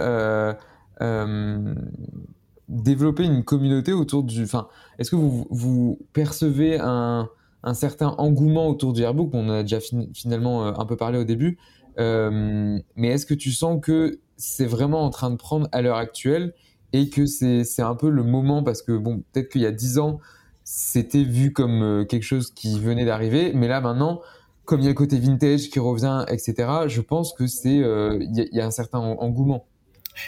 développé 2.72 3.24
une 3.26 3.44
communauté 3.44 3.94
autour 3.94 4.24
du, 4.24 4.44
enfin, 4.44 4.68
est-ce 4.98 5.12
que 5.12 5.16
vous, 5.16 6.00
percevez 6.14 6.80
un 6.80 7.30
certain 7.74 8.10
engouement 8.18 8.68
autour 8.68 8.94
du 8.94 9.04
airbook. 9.04 9.32
On 9.34 9.50
a 9.50 9.62
déjà 9.62 9.80
finalement 10.14 10.66
euh, 10.66 10.74
un 10.76 10.86
peu 10.86 10.96
parlé 10.96 11.20
au 11.20 11.24
début. 11.24 11.58
Euh, 12.00 12.80
mais 12.96 13.10
est-ce 13.10 13.26
que 13.26 13.34
tu 13.34 13.52
sens 13.52 13.80
que 13.82 14.20
c'est 14.38 14.66
vraiment 14.66 15.04
en 15.04 15.10
train 15.10 15.30
de 15.30 15.36
prendre 15.36 15.68
à 15.72 15.82
l'heure 15.82 15.98
actuelle 15.98 16.54
et 16.94 17.10
que 17.10 17.26
c'est 17.26 17.82
un 17.82 17.96
peu 17.96 18.10
le 18.10 18.24
moment? 18.24 18.64
Parce 18.64 18.82
que 18.82 18.98
bon, 18.98 19.24
peut-être 19.32 19.50
qu'il 19.50 19.62
y 19.62 19.66
a 19.66 19.72
dix 19.72 20.00
ans, 20.00 20.20
c'était 20.64 21.24
vu 21.24 21.54
comme 21.54 21.84
euh, 21.84 22.06
quelque 22.06 22.24
chose 22.24 22.52
qui 22.52 22.80
venait 22.80 23.06
d'arriver, 23.06 23.52
mais 23.54 23.68
là 23.68 23.82
maintenant, 23.82 24.22
comme 24.66 24.80
il 24.80 24.84
y 24.84 24.88
a 24.88 24.92
le 24.92 24.96
côté 24.96 25.20
vintage 25.20 25.70
qui 25.70 25.80
revient, 25.80 26.26
etc., 26.30 26.56
je 26.88 27.02
pense 27.02 27.34
que 27.34 27.46
c'est 27.48 27.76
il 27.76 28.50
y, 28.54 28.62
a 28.62 28.66
un 28.66 28.72
certain 28.72 29.00
engouement. 29.00 29.66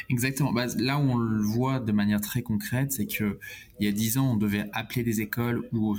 Exactement. 0.10 0.52
Bah, 0.52 0.66
là 0.78 0.98
où 0.98 1.02
on 1.02 1.18
le 1.18 1.42
voit 1.42 1.80
de 1.80 1.92
manière 1.92 2.22
très 2.22 2.42
concrète, 2.42 2.92
c'est 2.92 3.06
que 3.06 3.40
il 3.80 3.86
y 3.86 3.90
a 3.90 3.92
dix 3.92 4.18
ans, 4.18 4.34
on 4.34 4.38
devait 4.38 4.70
appeler 4.74 5.04
des 5.04 5.22
écoles 5.22 5.68
ou, 5.72 5.98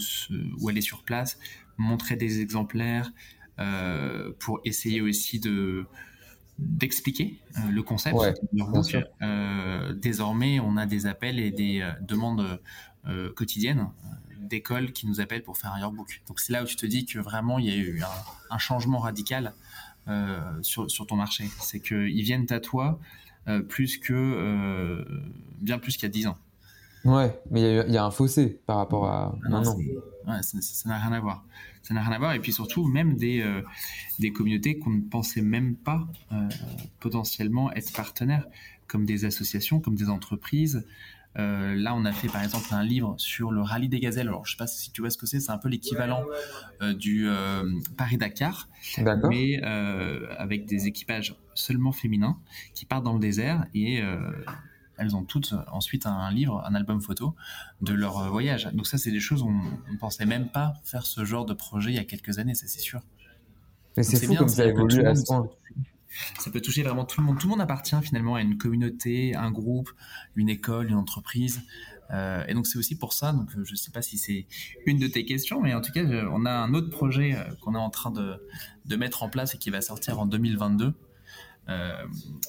ou 0.60 0.68
aller 0.68 0.80
sur 0.80 1.02
place, 1.02 1.38
montrer 1.76 2.16
des 2.16 2.40
exemplaires 2.40 3.12
euh, 3.58 4.32
pour 4.38 4.60
essayer 4.64 5.00
aussi 5.00 5.40
de 5.40 5.86
d'expliquer 6.58 7.40
euh, 7.58 7.70
le 7.70 7.82
concept. 7.82 8.16
Euh, 9.22 9.92
désormais, 9.92 10.60
on 10.60 10.76
a 10.76 10.86
des 10.86 11.06
appels 11.06 11.38
et 11.38 11.50
des 11.50 11.88
demandes 12.00 12.60
quotidiennes 13.36 13.88
d'écoles 14.38 14.92
qui 14.92 15.06
nous 15.06 15.20
appellent 15.20 15.42
pour 15.42 15.58
faire 15.58 15.72
un 15.72 15.78
yearbook. 15.78 16.22
Donc 16.28 16.40
c'est 16.40 16.52
là 16.52 16.62
où 16.62 16.66
tu 16.66 16.76
te 16.76 16.86
dis 16.86 17.06
que 17.06 17.18
vraiment 17.18 17.58
il 17.58 17.66
y 17.66 17.70
a 17.70 17.76
eu 17.76 18.02
un, 18.02 18.54
un 18.54 18.58
changement 18.58 18.98
radical 18.98 19.54
sur, 20.62 20.90
sur 20.90 21.06
ton 21.06 21.16
marché. 21.16 21.44
C'est 21.60 21.80
qu'ils 21.80 22.22
viennent 22.22 22.46
à 22.50 22.60
toi 22.60 22.98
euh, 22.98 23.23
plus 23.68 23.98
que 23.98 24.12
euh, 24.14 25.04
bien 25.60 25.78
plus 25.78 25.94
qu'il 25.94 26.04
y 26.04 26.06
a 26.06 26.10
10 26.10 26.26
ans. 26.28 26.38
Ouais, 27.04 27.38
mais 27.50 27.84
il 27.86 27.92
y, 27.92 27.98
a 27.98 28.04
un 28.04 28.10
fossé 28.10 28.58
par 28.64 28.78
rapport 28.78 29.06
à 29.06 29.36
ah 29.44 29.48
maintenant. 29.50 29.76
Ouais, 29.76 30.42
ça 30.42 30.88
n'a 30.88 30.98
rien 30.98 31.12
à 31.12 31.20
voir. 31.20 31.44
Ça 31.82 31.92
n'a 31.92 32.00
rien 32.00 32.12
à 32.12 32.18
voir. 32.18 32.32
Et 32.32 32.40
puis 32.40 32.50
surtout, 32.50 32.86
même 32.86 33.16
des, 33.16 33.42
euh, 33.42 33.60
des 34.18 34.32
communautés 34.32 34.78
qu'on 34.78 34.90
ne 34.90 35.02
pensait 35.02 35.42
même 35.42 35.76
pas 35.76 36.06
potentiellement 37.00 37.70
être 37.72 37.92
partenaires, 37.92 38.46
comme 38.86 39.04
des 39.04 39.26
associations, 39.26 39.80
comme 39.80 39.96
des 39.96 40.08
entreprises, 40.08 40.86
euh, 41.38 41.74
là, 41.74 41.94
on 41.94 42.04
a 42.04 42.12
fait 42.12 42.28
par 42.28 42.42
exemple 42.42 42.66
un 42.72 42.84
livre 42.84 43.14
sur 43.18 43.50
le 43.50 43.60
rallye 43.62 43.88
des 43.88 44.00
gazelles. 44.00 44.28
Alors, 44.28 44.46
je 44.46 44.52
sais 44.52 44.56
pas 44.56 44.66
si 44.66 44.90
tu 44.92 45.00
vois 45.00 45.10
ce 45.10 45.18
que 45.18 45.26
c'est. 45.26 45.40
C'est 45.40 45.50
un 45.50 45.58
peu 45.58 45.68
l'équivalent 45.68 46.22
euh, 46.82 46.94
du 46.94 47.28
euh, 47.28 47.64
Paris-Dakar, 47.96 48.68
mais 49.28 49.60
avec 50.38 50.66
des 50.66 50.86
équipages 50.86 51.36
seulement 51.54 51.92
féminins 51.92 52.38
qui 52.74 52.84
partent 52.84 53.04
dans 53.04 53.14
le 53.14 53.20
désert 53.20 53.66
et 53.74 54.02
elles 54.96 55.16
ont 55.16 55.24
toutes 55.24 55.54
ensuite 55.72 56.06
un, 56.06 56.30
livre, 56.30 56.62
un 56.64 56.74
album 56.74 57.00
photo 57.00 57.34
de 57.80 57.92
leur 57.92 58.30
voyage. 58.30 58.68
Donc 58.72 58.86
ça, 58.86 58.98
c'est 58.98 59.10
des 59.10 59.20
choses 59.20 59.42
on 59.42 59.50
ne 59.50 59.98
pensait 59.98 60.26
même 60.26 60.48
pas 60.48 60.74
faire 60.84 61.06
ce 61.06 61.24
genre 61.24 61.44
de 61.44 61.54
projet 61.54 61.90
il 61.90 61.96
y 61.96 61.98
a 61.98 62.04
quelques 62.04 62.38
années, 62.38 62.54
ça 62.54 62.66
c'est 62.66 62.80
sûr. 62.80 63.00
Mais 63.96 64.02
c'est 64.02 64.24
fou 64.24 64.34
comme 64.34 64.48
ça 64.48 64.66
évolue 64.66 65.04
à 65.06 65.14
ce 65.14 65.24
point 65.24 65.48
ça 66.38 66.50
peut 66.50 66.60
toucher 66.60 66.82
vraiment 66.82 67.04
tout 67.04 67.20
le 67.20 67.26
monde. 67.26 67.38
Tout 67.38 67.46
le 67.46 67.50
monde 67.52 67.60
appartient 67.60 68.00
finalement 68.02 68.34
à 68.34 68.42
une 68.42 68.56
communauté, 68.56 69.34
un 69.34 69.50
groupe, 69.50 69.90
une 70.36 70.48
école, 70.48 70.88
une 70.88 70.96
entreprise. 70.96 71.62
Euh, 72.10 72.44
et 72.46 72.54
donc 72.54 72.66
c'est 72.66 72.78
aussi 72.78 72.96
pour 72.96 73.12
ça, 73.12 73.32
donc 73.32 73.48
euh, 73.56 73.64
je 73.64 73.72
ne 73.72 73.76
sais 73.76 73.90
pas 73.90 74.02
si 74.02 74.18
c'est 74.18 74.46
une 74.86 74.98
de 74.98 75.06
tes 75.06 75.24
questions, 75.24 75.60
mais 75.60 75.74
en 75.74 75.80
tout 75.80 75.92
cas 75.92 76.04
on 76.04 76.44
a 76.44 76.50
un 76.50 76.74
autre 76.74 76.90
projet 76.90 77.34
euh, 77.34 77.44
qu'on 77.62 77.74
est 77.74 77.78
en 77.78 77.90
train 77.90 78.10
de, 78.10 78.96
mettre 78.96 79.22
en 79.22 79.28
place 79.28 79.54
et 79.54 79.58
qui 79.58 79.70
va 79.70 79.80
sortir 79.80 80.20
en 80.20 80.26
2022. 80.26 80.92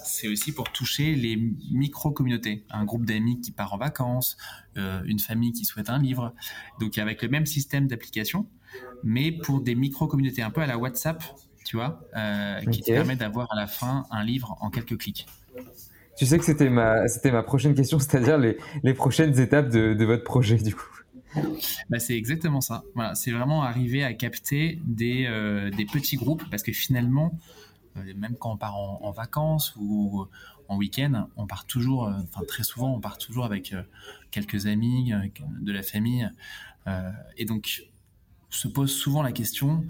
c'est 0.03 0.27
aussi 0.27 0.51
pour 0.51 0.71
toucher 0.71 1.15
les 1.15 1.37
micro-communautés, 1.71 2.65
un 2.69 2.83
groupe 2.83 3.05
d'amis 3.05 3.39
qui 3.39 3.51
part 3.51 3.73
en 3.73 3.77
vacances, 3.77 4.37
une 4.75 5.19
famille 5.19 5.53
qui 5.53 5.63
souhaite 5.65 5.89
un 5.89 5.99
livre, 5.99 6.33
donc 6.79 6.97
avec 6.97 7.21
le 7.21 7.29
même 7.29 7.45
système 7.45 7.87
d'application, 7.87 8.47
mais 9.03 9.31
pour 9.31 9.61
des 9.61 9.73
micro-communautés, 9.73 10.41
un 10.41 10.51
peu 10.51 10.61
à 10.61 10.67
la 10.67 10.77
WhatsApp, 10.77 11.23
tu 11.65 11.75
vois, 11.75 11.99
euh, 12.15 12.61
qui 12.71 12.81
te 12.81 12.91
permet 12.91 13.15
d'avoir 13.15 13.51
à 13.51 13.55
la 13.55 13.67
fin 13.67 14.05
un 14.11 14.23
livre 14.23 14.55
en 14.61 14.69
quelques 14.69 14.97
clics. 14.97 15.27
Tu 16.15 16.25
sais 16.25 16.37
que 16.37 16.45
c'était 16.45 16.69
ma, 16.69 17.07
c'était 17.09 17.31
ma 17.31 17.43
prochaine 17.43 17.75
question, 17.75 17.99
c'est-à-dire 17.99 18.37
les, 18.37 18.57
les, 18.83 18.93
prochaines 18.93 19.37
étapes 19.37 19.69
de, 19.69 19.93
de, 19.93 20.05
votre 20.05 20.23
projet, 20.23 20.55
du 20.55 20.73
coup. 20.73 20.87
Bah, 21.89 21.99
c'est 21.99 22.15
exactement 22.15 22.61
ça. 22.61 22.83
Voilà, 22.93 23.15
c'est 23.15 23.31
vraiment 23.31 23.63
arriver 23.63 24.03
à 24.05 24.13
capter 24.13 24.79
des, 24.85 25.25
euh, 25.27 25.69
des 25.71 25.85
petits 25.85 26.15
groupes, 26.15 26.43
parce 26.49 26.63
que 26.63 26.71
finalement, 26.71 27.37
euh, 27.97 28.13
même 28.15 28.35
quand 28.39 28.53
on 28.53 28.57
part 28.57 28.77
en, 28.77 29.11
vacances 29.11 29.73
ou 29.75 30.25
en 30.69 30.77
week-end, 30.77 31.27
on 31.35 31.47
part 31.47 31.65
toujours, 31.65 32.03
enfin 32.23 32.45
très 32.47 32.63
souvent, 32.63 32.93
on 32.93 33.01
part 33.01 33.17
toujours 33.17 33.43
avec 33.43 33.75
quelques 34.31 34.67
amis, 34.67 35.11
de 35.59 35.71
la 35.73 35.83
famille. 35.83 36.29
et 37.37 37.45
donc, 37.45 37.89
se 38.49 38.67
pose 38.67 38.91
souvent 38.91 39.21
la 39.21 39.31
question 39.31 39.85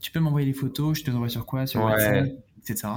tu 0.00 0.10
peux 0.10 0.20
m'envoyer 0.20 0.46
les 0.46 0.52
photos, 0.52 0.98
je 0.98 1.04
te 1.04 1.10
les 1.10 1.16
envoie 1.16 1.28
sur 1.28 1.46
quoi 1.46 1.66
Sur 1.66 1.82
WhatsApp, 1.82 2.28
etc. 2.58 2.88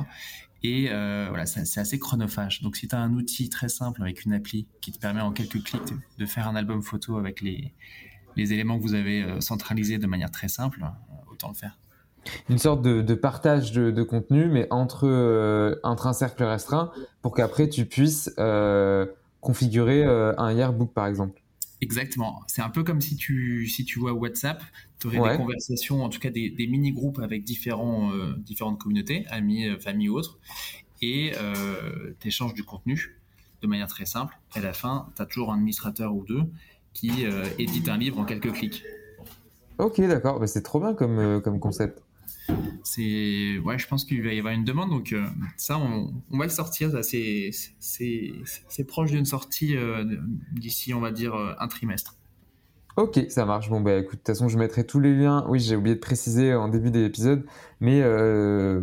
Et 0.63 0.87
euh, 0.89 1.25
voilà, 1.27 1.45
c'est 1.45 1.79
assez 1.79 1.99
chronophage. 1.99 2.61
Donc, 2.61 2.77
si 2.77 2.87
tu 2.87 2.95
as 2.95 2.99
un 2.99 3.13
outil 3.13 3.49
très 3.49 3.67
simple 3.67 4.01
avec 4.01 4.23
une 4.23 4.33
appli 4.33 4.65
qui 4.79 4.93
te 4.93 4.99
permet 4.99 5.19
en 5.19 5.33
quelques 5.33 5.61
clics 5.61 5.93
de 6.17 6.25
faire 6.25 6.47
un 6.47 6.55
album 6.55 6.81
photo 6.81 7.17
avec 7.17 7.41
les, 7.41 7.73
les 8.37 8.53
éléments 8.53 8.77
que 8.77 8.83
vous 8.83 8.93
avez 8.93 9.23
euh, 9.23 9.41
centralisés 9.41 9.97
de 9.97 10.07
manière 10.07 10.31
très 10.31 10.47
simple, 10.47 10.83
euh, 10.83 11.31
autant 11.31 11.49
le 11.49 11.55
faire. 11.55 11.77
Une 12.47 12.57
sorte 12.57 12.81
de, 12.81 13.13
partage 13.15 13.73
de, 13.73 14.03
contenu, 14.03 14.47
mais 14.47 14.67
entre, 14.71 15.77
entre 15.83 16.07
un 16.07 16.13
cercle 16.13 16.45
restreint, 16.45 16.89
pour 17.21 17.35
qu'après 17.35 17.67
tu 17.67 17.85
puisses 17.85 18.33
configurer 19.41 20.05
un 20.05 20.53
yearbook, 20.53 20.93
par 20.93 21.07
exemple. 21.07 21.42
Exactement. 21.83 22.41
C'est 22.47 22.61
un 22.61 22.69
peu 22.69 22.83
comme 22.85 23.01
si 23.01 23.17
tu, 23.17 23.67
si 23.67 23.83
tu 23.83 23.99
vois 23.99 24.13
WhatsApp, 24.13 24.63
tu 24.99 25.07
aurais 25.07 25.31
des 25.31 25.37
conversations, 25.37 26.01
en 26.01 26.07
tout 26.07 26.19
cas 26.19 26.29
des, 26.29 26.55
mini-groupes 26.57 27.19
avec 27.19 27.43
différents, 27.43 28.13
euh, 28.13 28.35
différentes 28.37 28.79
communautés, 28.79 29.25
amis, 29.29 29.67
euh, 29.67 29.77
familles 29.77 30.07
ou 30.07 30.15
autres, 30.15 30.39
et 31.01 31.33
euh, 31.37 32.13
tu 32.21 32.29
échanges 32.29 32.53
du 32.53 32.63
contenu 32.63 33.19
de 33.61 33.67
manière 33.67 33.87
très 33.87 34.05
simple. 34.05 34.33
Et 34.55 34.59
à 34.59 34.61
la 34.61 34.71
fin, 34.71 35.09
tu 35.17 35.21
as 35.21 35.25
toujours 35.25 35.51
un 35.51 35.55
administrateur 35.55 36.15
ou 36.15 36.23
deux 36.23 36.43
qui 36.93 37.25
édite 37.57 37.89
un 37.89 37.97
livre 37.97 38.19
en 38.19 38.23
quelques 38.23 38.51
clics. 38.53 38.83
Ok, 39.79 39.99
d'accord. 40.01 40.39
Bah, 40.39 40.47
c'est 40.47 40.61
trop 40.61 40.79
bien 40.79 40.93
comme, 40.93 41.41
comme 41.41 41.59
concept 41.59 42.02
c'est 42.83 43.57
ouais 43.59 43.77
je 43.77 43.87
pense 43.87 44.05
qu'il 44.05 44.21
va 44.21 44.33
y 44.33 44.39
avoir 44.39 44.53
une 44.53 44.63
demande 44.63 44.89
donc 44.89 45.13
euh, 45.13 45.25
ça 45.57 45.77
on, 45.77 46.13
va 46.31 46.45
le 46.45 46.49
sortir 46.49 46.91
c'est 47.03 47.51
c'est 47.79 48.83
proche 48.85 49.11
d'une 49.11 49.25
sortie 49.25 49.75
euh, 49.77 50.03
d'ici 50.51 50.93
on 50.93 50.99
va 50.99 51.11
dire 51.11 51.35
euh, 51.35 51.53
un 51.59 51.67
trimestre 51.67 52.15
Ok, 52.95 53.19
ça 53.29 53.43
marche. 53.47 53.71
Bon, 53.71 53.81
bah 53.81 53.95
écoute, 53.95 54.11
de 54.11 54.17
toute 54.17 54.27
façon, 54.27 54.49
je 54.49 54.57
mettrai 54.59 54.85
tous 54.85 54.99
les 54.99 55.15
liens. 55.15 55.47
Oui, 55.49 55.59
j'ai 55.59 55.75
oublié 55.75 55.95
de 55.95 55.99
préciser 55.99 56.53
en 56.53 56.67
début 56.67 56.91
de 56.91 56.99
l'épisode, 56.99 57.43
mais 57.79 58.03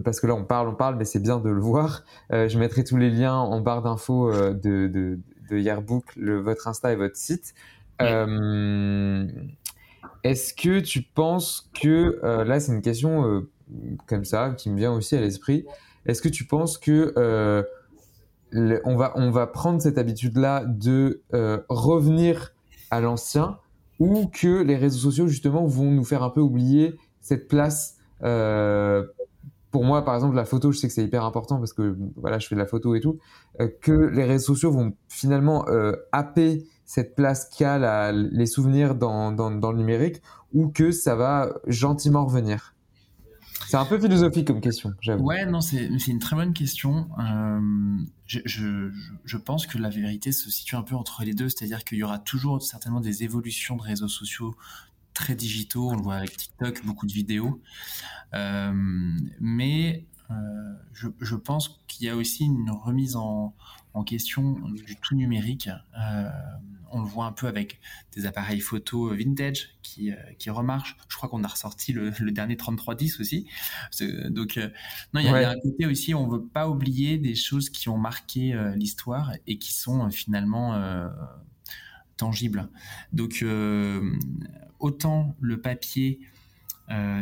parce 0.02 0.18
que 0.18 0.26
là, 0.26 0.34
on 0.34 0.42
parle, 0.42 0.66
on 0.66 0.74
parle, 0.74 0.96
mais 0.96 1.04
c'est 1.04 1.20
bien 1.20 1.38
de 1.38 1.48
le 1.48 1.60
voir. 1.60 2.02
je 2.32 2.58
mettrai 2.58 2.82
tous 2.82 2.96
les 2.96 3.08
liens 3.08 3.36
en 3.36 3.60
barre 3.60 3.82
d'infos 3.82 4.32
de, 4.32 4.88
de, 4.88 5.20
de, 5.48 5.56
Yearbook, 5.56 6.06
le, 6.16 6.40
votre 6.40 6.66
Insta 6.66 6.92
et 6.92 6.96
votre 6.96 7.14
site. 7.14 7.54
Est-ce 10.22 10.52
que 10.54 10.80
tu 10.80 11.02
penses 11.02 11.70
que, 11.80 12.20
euh, 12.22 12.44
là 12.44 12.60
c'est 12.60 12.72
une 12.72 12.82
question 12.82 13.24
euh, 13.26 13.48
comme 14.06 14.24
ça 14.24 14.50
qui 14.50 14.70
me 14.70 14.76
vient 14.76 14.92
aussi 14.92 15.16
à 15.16 15.20
l'esprit, 15.20 15.64
est-ce 16.06 16.20
que 16.22 16.28
tu 16.28 16.44
penses 16.44 16.78
que 16.78 17.12
euh, 17.16 17.62
on, 18.84 18.96
va, 18.96 19.12
on 19.16 19.30
va 19.30 19.46
prendre 19.46 19.80
cette 19.80 19.98
habitude-là 19.98 20.64
de 20.66 21.22
revenir 21.68 22.52
à 22.90 23.00
l'ancien 23.00 23.58
ou 24.00 24.26
que 24.26 24.62
les 24.62 24.76
réseaux 24.76 24.98
sociaux 24.98 25.28
justement 25.28 25.66
vont 25.66 25.90
nous 25.90 26.04
faire 26.04 26.22
un 26.22 26.30
peu 26.30 26.40
oublier 26.40 26.96
cette 27.20 27.46
place 27.48 27.96
pour 29.70 29.84
moi, 29.84 30.04
par 30.04 30.16
exemple, 30.16 30.34
la 30.34 30.44
photo, 30.44 30.72
je 30.72 30.78
sais 30.78 30.88
que 30.88 30.92
c'est 30.92 31.04
hyper 31.04 31.24
important 31.24 31.58
parce 31.58 31.72
que 31.72 31.96
voilà, 32.16 32.40
je 32.40 32.48
fais 32.48 32.56
de 32.56 32.60
la 32.60 32.66
photo 32.66 32.96
et 32.96 33.00
tout, 33.00 33.20
que 33.80 33.92
les 33.92 34.24
réseaux 34.24 34.54
sociaux 34.54 34.72
vont 34.72 34.94
finalement 35.08 35.64
happer 36.10 36.66
cette 36.90 37.14
place 37.14 37.48
qu'a 37.56 38.10
les 38.10 38.46
souvenirs 38.46 38.96
dans, 38.96 39.30
le 39.30 39.76
numérique 39.78 40.22
ou 40.52 40.70
que 40.70 40.90
ça 40.90 41.14
va 41.14 41.54
gentiment 41.68 42.26
revenir? 42.26 42.74
C'est 43.68 43.76
un 43.76 43.84
peu 43.84 44.00
philosophique 44.00 44.48
comme 44.48 44.60
question, 44.60 44.92
j'avoue. 45.00 45.22
Ouais, 45.22 45.46
non, 45.46 45.60
c'est 45.60 45.86
une 45.86 46.18
très 46.18 46.34
bonne 46.34 46.52
question. 46.52 47.08
Euh, 47.20 47.96
je, 48.26 49.36
pense 49.36 49.68
que 49.68 49.78
la 49.78 49.88
vérité 49.88 50.32
se 50.32 50.50
situe 50.50 50.74
un 50.74 50.82
peu 50.82 50.96
entre 50.96 51.22
les 51.22 51.32
deux, 51.32 51.48
c'est-à-dire 51.48 51.84
qu'il 51.84 51.98
y 51.98 52.02
aura 52.02 52.18
toujours 52.18 52.60
certainement 52.60 53.00
des 53.00 53.22
évolutions 53.22 53.76
de 53.76 53.82
réseaux 53.82 54.08
sociaux 54.08 54.56
très 55.14 55.36
digitaux, 55.36 55.90
on 55.90 55.94
le 55.94 56.02
voit 56.02 56.16
avec 56.16 56.36
TikTok, 56.36 56.84
beaucoup 56.84 57.06
de 57.06 57.12
vidéos. 57.12 57.60
Euh, 58.34 58.72
mais 59.38 60.06
euh, 60.30 60.34
je, 60.92 61.08
je, 61.20 61.34
pense 61.34 61.80
qu'il 61.86 62.06
y 62.06 62.10
a 62.10 62.16
aussi 62.16 62.44
une 62.44 62.70
remise 62.70 63.16
en, 63.16 63.54
en 63.94 64.04
question 64.04 64.58
du 64.70 64.96
tout 64.96 65.14
numérique. 65.14 65.68
Euh, 65.98 66.28
on 66.92 67.02
le 67.02 67.06
voit 67.06 67.26
un 67.26 67.32
peu 67.32 67.46
avec 67.46 67.80
des 68.14 68.26
appareils 68.26 68.60
photo 68.60 69.14
vintage 69.14 69.70
qui, 69.82 70.10
euh, 70.10 70.16
qui 70.38 70.50
remarchent. 70.50 70.96
Je 71.08 71.16
crois 71.16 71.28
qu'on 71.28 71.44
a 71.44 71.48
ressorti 71.48 71.92
le, 71.92 72.10
dernier 72.30 72.56
3310 72.56 73.20
aussi. 73.20 73.46
Donc, 74.30 74.56
euh, 74.56 74.68
non, 75.14 75.20
il 75.20 75.26
y, 75.26 75.28
a 75.28 75.50
un 75.50 75.60
côté 75.60 75.86
aussi, 75.86 76.14
on 76.14 76.28
veut 76.28 76.44
pas 76.44 76.68
oublier 76.68 77.18
des 77.18 77.34
choses 77.34 77.70
qui 77.70 77.88
ont 77.88 77.98
marqué 77.98 78.58
l'histoire 78.76 79.32
et 79.46 79.58
qui 79.58 79.72
sont 79.72 80.10
finalement 80.10 80.80
tangibles. 82.16 82.68
Donc, 83.12 83.44
autant 84.78 85.36
le 85.40 85.60
papier, 85.60 86.20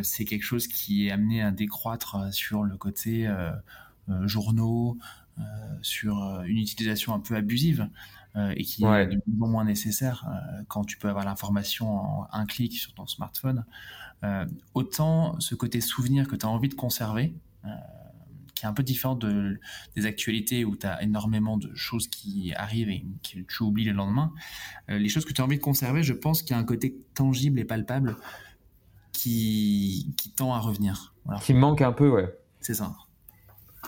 c'est 0.01 0.25
quelque 0.25 0.43
chose 0.43 0.67
qui 0.67 1.07
est 1.07 1.11
amené 1.11 1.41
à 1.41 1.51
décroître 1.51 2.33
sur 2.33 2.63
le 2.63 2.75
côté 2.77 3.29
journaux, 4.23 4.97
sur 5.81 6.41
une 6.45 6.57
utilisation 6.57 7.13
un 7.13 7.19
peu 7.19 7.35
abusive. 7.35 7.89
Euh, 8.35 8.53
et 8.55 8.63
qui 8.63 8.83
est 8.83 9.07
de 9.07 9.21
moins 9.37 9.49
moins 9.49 9.63
nécessaire 9.65 10.23
euh, 10.27 10.61
quand 10.67 10.85
tu 10.85 10.97
peux 10.97 11.09
avoir 11.09 11.25
l'information 11.25 11.87
en 11.89 12.27
un 12.31 12.45
clic 12.45 12.73
sur 12.73 12.93
ton 12.93 13.07
smartphone. 13.07 13.65
Euh, 14.23 14.45
autant 14.75 15.39
ce 15.39 15.55
côté 15.55 15.81
souvenir 15.81 16.27
que 16.27 16.35
tu 16.35 16.45
as 16.45 16.49
envie 16.49 16.69
de 16.69 16.75
conserver, 16.75 17.33
qui 18.53 18.65
est 18.65 18.67
un 18.67 18.73
peu 18.73 18.83
différent 18.83 19.15
de, 19.15 19.59
des 19.95 20.05
actualités 20.05 20.63
où 20.63 20.75
tu 20.75 20.85
as 20.85 21.01
énormément 21.01 21.57
de 21.57 21.73
choses 21.73 22.07
qui 22.07 22.53
arrivent 22.53 22.89
et 22.89 23.03
que 23.23 23.39
tu 23.39 23.63
oublies 23.63 23.85
le 23.85 23.93
lendemain. 23.93 24.31
les 24.87 25.09
choses 25.09 25.25
que 25.25 25.33
tu 25.33 25.41
as 25.41 25.45
envie 25.45 25.57
de 25.57 25.63
conserver, 25.63 26.03
je 26.03 26.13
pense 26.13 26.43
qu'il 26.43 26.51
y 26.51 26.53
a 26.53 26.59
un 26.59 26.65
côté 26.65 26.95
tangible 27.15 27.59
et 27.59 27.65
palpable 27.65 28.17
qui, 29.19 30.13
qui 30.17 30.31
tend 30.31 30.53
à 30.53 30.59
revenir. 30.59 31.13
Qui 31.41 31.53
manque 31.53 31.81
un 31.81 31.91
peu, 31.91 32.09
ouais. 32.09 32.33
C'est 32.61 32.73
ça 32.73 32.95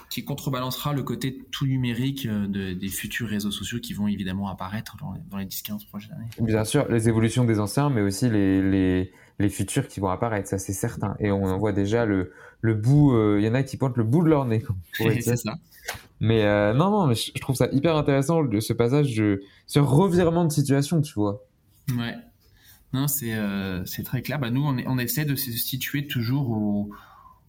qui 0.10 0.26
contrebalancera 0.26 0.94
le 0.94 1.04
côté 1.04 1.40
tout 1.52 1.66
numérique 1.66 2.26
euh, 2.26 2.76
des 2.76 2.88
futurs 2.88 3.28
réseaux 3.28 3.52
sociaux 3.52 3.80
qui 3.80 3.94
vont 3.94 4.08
évidemment 4.08 4.50
apparaître 4.50 4.98
dans 4.98 5.38
les, 5.38 5.46
10-15 5.46 5.88
prochaines 5.88 6.14
années. 6.14 6.30
Bien 6.40 6.66
sûr, 6.66 6.86
les 6.90 7.08
évolutions 7.08 7.46
des 7.46 7.60
anciens, 7.60 7.90
mais 7.90 8.02
aussi 8.02 8.30
les, 8.30 9.10
les, 9.40 9.50
futurs 9.50 9.88
qui 9.88 10.00
vont 10.00 10.10
apparaître, 10.10 10.50
ça 10.50 10.60
c'est 10.60 10.74
certain. 10.74 11.16
Et 11.20 11.32
on 11.32 11.46
en 11.46 11.58
voit 11.58 11.72
déjà 11.72 12.06
le, 12.06 12.32
le 12.62 12.74
bout, 12.74 13.14
euh, 13.14 13.40
il 13.40 13.46
y 13.46 13.50
en 13.50 13.54
a 13.54 13.64
qui 13.64 13.78
pointent 13.78 13.98
le 13.98 14.04
bout 14.04 14.24
de 14.24 14.30
leur 14.30 14.46
nez. 14.46 14.64
c'est 14.94 15.38
ça. 15.38 15.56
Mais 16.20 16.44
euh, 16.44 16.74
non, 16.74 16.90
non, 16.90 17.08
mais 17.08 17.16
je 17.16 17.40
trouve 17.40 17.56
ça 17.56 17.68
hyper 17.72 17.96
intéressant, 17.96 18.44
ce 18.60 18.74
passage, 18.74 19.16
de, 19.16 19.42
ce 19.66 19.80
revirement 19.80 20.46
de 20.46 20.52
situation, 20.52 21.02
tu 21.02 21.14
vois. 21.14 21.44
Ouais. 21.98 22.16
Non, 22.94 23.08
c'est 23.08 23.38
c'est 23.86 24.04
très 24.04 24.22
clair. 24.22 24.40
Bah, 24.40 24.50
nous, 24.50 24.64
on, 24.64 24.78
on 24.86 24.98
essaie 24.98 25.26
de 25.26 25.36
se 25.36 25.52
situer 25.52 26.08
toujours 26.08 26.50
au 26.50 26.92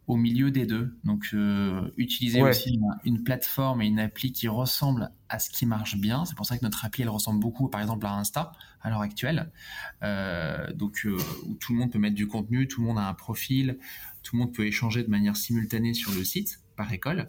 au 0.08 0.16
milieu 0.16 0.50
des 0.50 0.66
deux. 0.66 0.96
Donc, 1.04 1.28
euh, 1.32 1.90
utiliser 1.96 2.42
aussi 2.42 2.78
une, 3.04 3.22
plateforme 3.22 3.82
et 3.82 3.86
une 3.86 4.00
appli 4.00 4.32
qui 4.32 4.48
ressemble 4.48 5.10
à 5.28 5.38
ce 5.38 5.50
qui 5.50 5.64
marche 5.64 5.96
bien. 5.96 6.24
C'est 6.24 6.34
pour 6.34 6.46
ça 6.46 6.58
que 6.58 6.64
notre 6.64 6.84
appli, 6.84 7.02
elle 7.02 7.08
ressemble 7.08 7.40
beaucoup, 7.40 7.68
par 7.68 7.80
exemple, 7.80 8.04
à 8.06 8.12
Insta 8.14 8.52
à 8.82 8.90
l'heure 8.90 9.00
actuelle. 9.00 9.50
Euh, 10.02 10.72
donc, 10.72 11.06
euh, 11.06 11.16
où 11.46 11.54
tout 11.54 11.72
le 11.72 11.78
monde 11.78 11.92
peut 11.92 11.98
mettre 11.98 12.16
du 12.16 12.26
contenu, 12.26 12.66
tout 12.66 12.80
le 12.80 12.88
monde 12.88 12.98
a 12.98 13.08
un 13.08 13.14
profil, 13.14 13.78
tout 14.22 14.36
le 14.36 14.42
monde 14.42 14.52
peut 14.52 14.66
échanger 14.66 15.04
de 15.04 15.10
manière 15.10 15.36
simultanée 15.36 15.94
sur 15.94 16.12
le 16.12 16.24
site 16.24 16.60
par 16.76 16.92
école. 16.92 17.28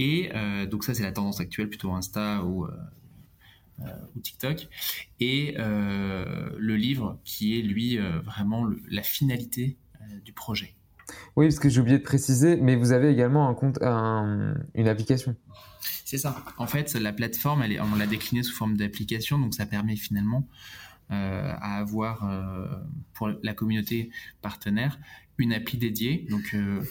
Et 0.00 0.30
donc, 0.70 0.84
ça, 0.84 0.94
c'est 0.94 1.02
la 1.02 1.10
tendance 1.10 1.40
actuelle, 1.40 1.68
plutôt 1.68 1.92
Insta 1.92 2.44
ou 2.44 2.68
ou 4.14 4.20
TikTok, 4.20 4.68
et 5.20 5.54
le 5.56 6.76
livre 6.76 7.18
qui 7.24 7.58
est 7.58 7.62
lui 7.62 7.98
vraiment 8.24 8.66
la 8.90 9.02
finalité 9.02 9.76
du 10.24 10.32
projet. 10.32 10.74
Oui, 11.36 11.46
parce 11.46 11.58
que 11.58 11.68
j'ai 11.68 11.80
oublié 11.80 11.98
de 11.98 12.02
préciser, 12.02 12.56
mais 12.56 12.76
vous 12.76 12.92
avez 12.92 13.10
également 13.10 13.48
un 13.48 13.54
compte, 13.54 13.78
une 13.82 14.88
application. 14.88 15.36
C'est 16.04 16.18
ça. 16.18 16.42
En 16.56 16.66
fait, 16.66 16.94
la 16.94 17.12
plateforme, 17.12 17.62
elle 17.62 17.72
est, 17.72 17.80
on 17.80 17.94
l'a 17.94 18.06
déclinée 18.06 18.42
sous 18.42 18.54
forme 18.54 18.76
d'application, 18.76 19.38
donc 19.38 19.54
ça 19.54 19.66
permet 19.66 19.96
finalement 19.96 20.48
euh, 21.10 21.52
à 21.60 21.78
avoir 21.78 22.28
euh, 22.28 22.66
pour 23.14 23.30
la 23.42 23.54
communauté 23.54 24.10
partenaire 24.42 24.98
une 25.38 25.54
appli 25.54 25.78
dédiée. 25.78 26.26
Donc 26.28 26.54
euh, 26.54 26.82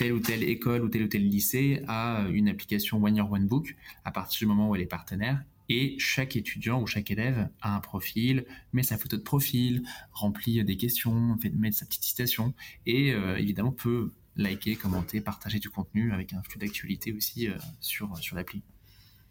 telle 0.00 0.14
ou 0.14 0.18
telle 0.18 0.44
école 0.44 0.82
ou 0.82 0.88
tel 0.88 1.02
ou 1.02 1.08
tel 1.08 1.28
lycée 1.28 1.82
a 1.86 2.24
une 2.32 2.48
application 2.48 3.04
One 3.04 3.16
Year 3.16 3.30
One 3.30 3.46
Book 3.46 3.76
à 4.06 4.10
partir 4.10 4.38
du 4.38 4.46
moment 4.46 4.70
où 4.70 4.74
elle 4.74 4.80
est 4.80 4.86
partenaire 4.86 5.42
et 5.68 5.94
chaque 5.98 6.36
étudiant 6.36 6.80
ou 6.80 6.86
chaque 6.86 7.10
élève 7.10 7.50
a 7.60 7.76
un 7.76 7.80
profil, 7.80 8.46
met 8.72 8.82
sa 8.82 8.96
photo 8.96 9.18
de 9.18 9.22
profil, 9.22 9.82
remplit 10.12 10.64
des 10.64 10.78
questions, 10.78 11.36
fait, 11.42 11.50
met 11.50 11.70
sa 11.70 11.84
petite 11.84 12.02
citation 12.02 12.54
et 12.86 13.12
euh, 13.12 13.36
évidemment 13.36 13.72
peut 13.72 14.10
liker, 14.36 14.74
commenter, 14.74 15.20
partager 15.20 15.58
du 15.58 15.68
contenu 15.68 16.14
avec 16.14 16.32
un 16.32 16.40
flux 16.44 16.58
d'actualité 16.58 17.12
aussi 17.12 17.48
euh, 17.48 17.52
sur, 17.80 18.16
sur 18.16 18.36
l'appli. 18.36 18.62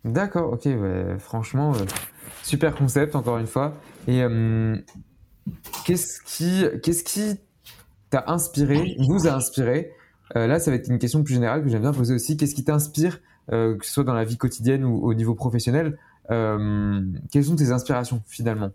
D'accord, 0.06 0.54
ok, 0.54 0.70
franchement, 1.18 1.74
euh, 1.74 1.86
super 2.44 2.76
concept 2.76 3.16
encore 3.16 3.40
une 3.40 3.48
fois. 3.48 3.76
Et 4.08 4.22
qu'est-ce 5.84 6.22
qui 6.22 6.64
qu'est-ce 6.84 7.04
qui 7.04 7.40
t'a 8.12 8.26
inspiré, 8.28 8.96
vous 9.00 9.28
a 9.28 9.34
inspiré 9.34 9.94
Là, 10.36 10.60
ça 10.60 10.72
va 10.72 10.78
être 10.78 10.90
une 10.90 11.00
question 11.00 11.24
plus 11.24 11.34
générale 11.34 11.64
que 11.64 11.70
j'aime 11.70 11.82
bien 11.82 11.94
poser 11.94 12.14
aussi. 12.14 12.38
Qu'est-ce 12.38 12.56
qui 12.56 12.64
t'inspire, 12.64 13.20
que 13.50 13.80
ce 13.82 13.92
soit 13.92 14.04
dans 14.04 14.14
la 14.14 14.24
vie 14.24 14.38
quotidienne 14.38 14.86
ou 14.86 15.04
au 15.04 15.14
niveau 15.14 15.36
professionnel, 15.36 15.98
euh, 16.32 17.02
quelles 17.32 17.46
sont 17.46 17.56
tes 17.56 17.72
inspirations 17.72 18.22
finalement? 18.28 18.72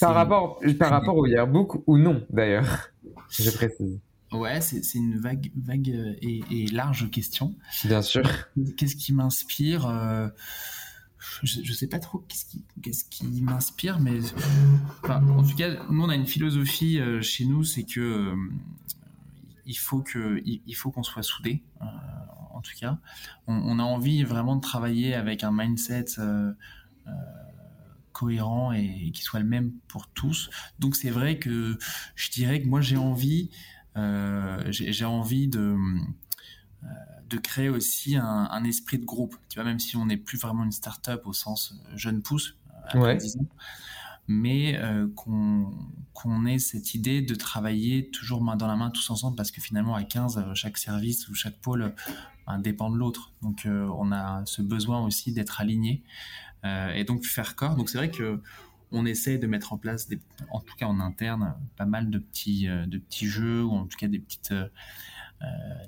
Par 0.00 0.14
rapport, 0.14 0.60
par 0.78 0.90
rapport 0.90 1.16
au 1.16 1.26
yearbook 1.26 1.82
ou 1.86 1.98
non, 1.98 2.24
d'ailleurs, 2.30 2.90
je 3.30 3.50
précise. 3.50 3.98
Ouais, 4.32 4.60
c'est 4.60 4.82
une 4.94 5.18
vague, 5.18 5.50
vague 5.56 5.88
et, 5.88 6.42
et, 6.50 6.66
large 6.66 7.10
question. 7.10 7.54
Bien 7.84 8.02
sûr. 8.02 8.28
Qu'est-ce 8.76 8.96
qui 8.96 9.12
m'inspire 9.12 9.88
euh, 9.88 10.28
je, 11.42 11.60
ne 11.60 11.74
sais 11.74 11.86
pas 11.86 11.98
trop 11.98 12.24
qu'est-ce 12.82 13.04
qui, 13.04 13.42
m'inspire, 13.42 14.00
mais 14.00 14.18
en 15.08 15.42
tout 15.42 15.56
cas, 15.56 15.76
nous 15.90 16.02
on 16.02 16.08
a 16.08 16.14
une 16.14 16.26
philosophie 16.26 16.98
euh, 16.98 17.20
chez 17.20 17.44
nous, 17.44 17.64
c'est 17.64 17.84
que 17.84 18.00
euh, 18.00 18.36
il 19.66 19.74
faut 19.74 20.00
que 20.00 20.40
il, 20.44 20.74
faut 20.74 20.90
qu'on 20.90 21.02
soit 21.02 21.22
soudés. 21.22 21.62
en 21.80 22.60
tout 22.62 22.72
cas, 22.80 22.98
on, 23.46 23.54
on, 23.54 23.78
a 23.78 23.82
envie 23.82 24.22
vraiment 24.24 24.56
de 24.56 24.60
travailler 24.60 25.14
avec 25.14 25.44
un 25.44 25.52
mindset 25.52 26.06
cohérent 28.16 28.72
et, 28.72 29.10
qui 29.12 29.22
soit 29.22 29.40
le 29.40 29.46
même 29.46 29.72
pour 29.88 30.08
tous. 30.08 30.48
Donc 30.78 30.96
c'est 30.96 31.10
vrai 31.10 31.38
que 31.38 31.78
je 32.14 32.30
dirais 32.30 32.62
que 32.62 32.66
moi 32.66 32.80
j'ai 32.80 32.96
envie, 32.96 33.50
euh, 33.98 34.64
j'ai 34.70 35.04
envie 35.04 35.48
de 35.48 35.76
euh, 36.82 36.86
de 37.28 37.36
créer 37.36 37.68
aussi 37.68 38.16
un, 38.16 38.64
esprit 38.64 38.98
de 38.98 39.04
groupe. 39.04 39.36
Tu 39.50 39.56
vois, 39.56 39.64
même 39.64 39.80
si 39.80 39.96
on 39.96 40.06
n'est 40.06 40.16
plus 40.16 40.38
vraiment 40.38 40.64
une 40.64 40.72
start-up 40.72 41.26
au 41.26 41.34
sens 41.34 41.74
euh, 41.74 41.96
jeune 41.96 42.22
pousse, 42.22 42.56
après 42.84 43.18
mais 44.28 44.80
qu'on 45.14 46.46
ait 46.46 46.58
cette 46.58 46.94
idée 46.94 47.22
de 47.22 47.34
travailler 47.34 48.10
toujours 48.10 48.42
main 48.42 48.56
dans 48.56 48.66
la 48.66 48.76
main 48.76 48.90
tous 48.90 49.10
ensemble 49.10 49.36
parce 49.36 49.50
que 49.50 49.60
finalement 49.60 49.94
à 49.94 50.02
15 50.02 50.52
chaque 50.54 50.78
service 50.78 51.28
ou 51.28 51.34
chaque 51.34 51.58
pôle 51.60 51.94
ben, 52.46 52.58
dépend 52.58 52.90
de 52.90 52.96
l'autre 52.96 53.32
donc 53.42 53.66
on 53.66 54.10
a 54.10 54.44
ce 54.46 54.62
besoin 54.62 55.04
aussi 55.04 55.32
d'être 55.32 55.60
aligné 55.60 56.02
euh, 56.66 56.92
et 56.92 57.04
donc 57.04 57.24
faire 57.24 57.54
corps. 57.54 57.76
Donc 57.76 57.88
c'est 57.88 57.98
vrai 57.98 58.10
que 58.10 58.40
on 58.92 59.04
essaie 59.04 59.36
de 59.36 59.46
mettre 59.46 59.72
en 59.72 59.78
place, 59.78 60.08
en 60.50 60.60
tout 60.60 60.74
cas 60.76 60.86
en 60.86 61.00
interne, 61.00 61.54
pas 61.76 61.86
mal 61.86 62.08
de 62.08 62.18
petits, 62.18 62.68
euh, 62.68 62.86
de 62.86 62.98
petits 62.98 63.26
jeux 63.26 63.64
ou 63.64 63.72
en 63.72 63.86
tout 63.86 63.96
cas 63.98 64.06
des 64.06 64.20
petites, 64.20 64.52
euh, 64.52 64.68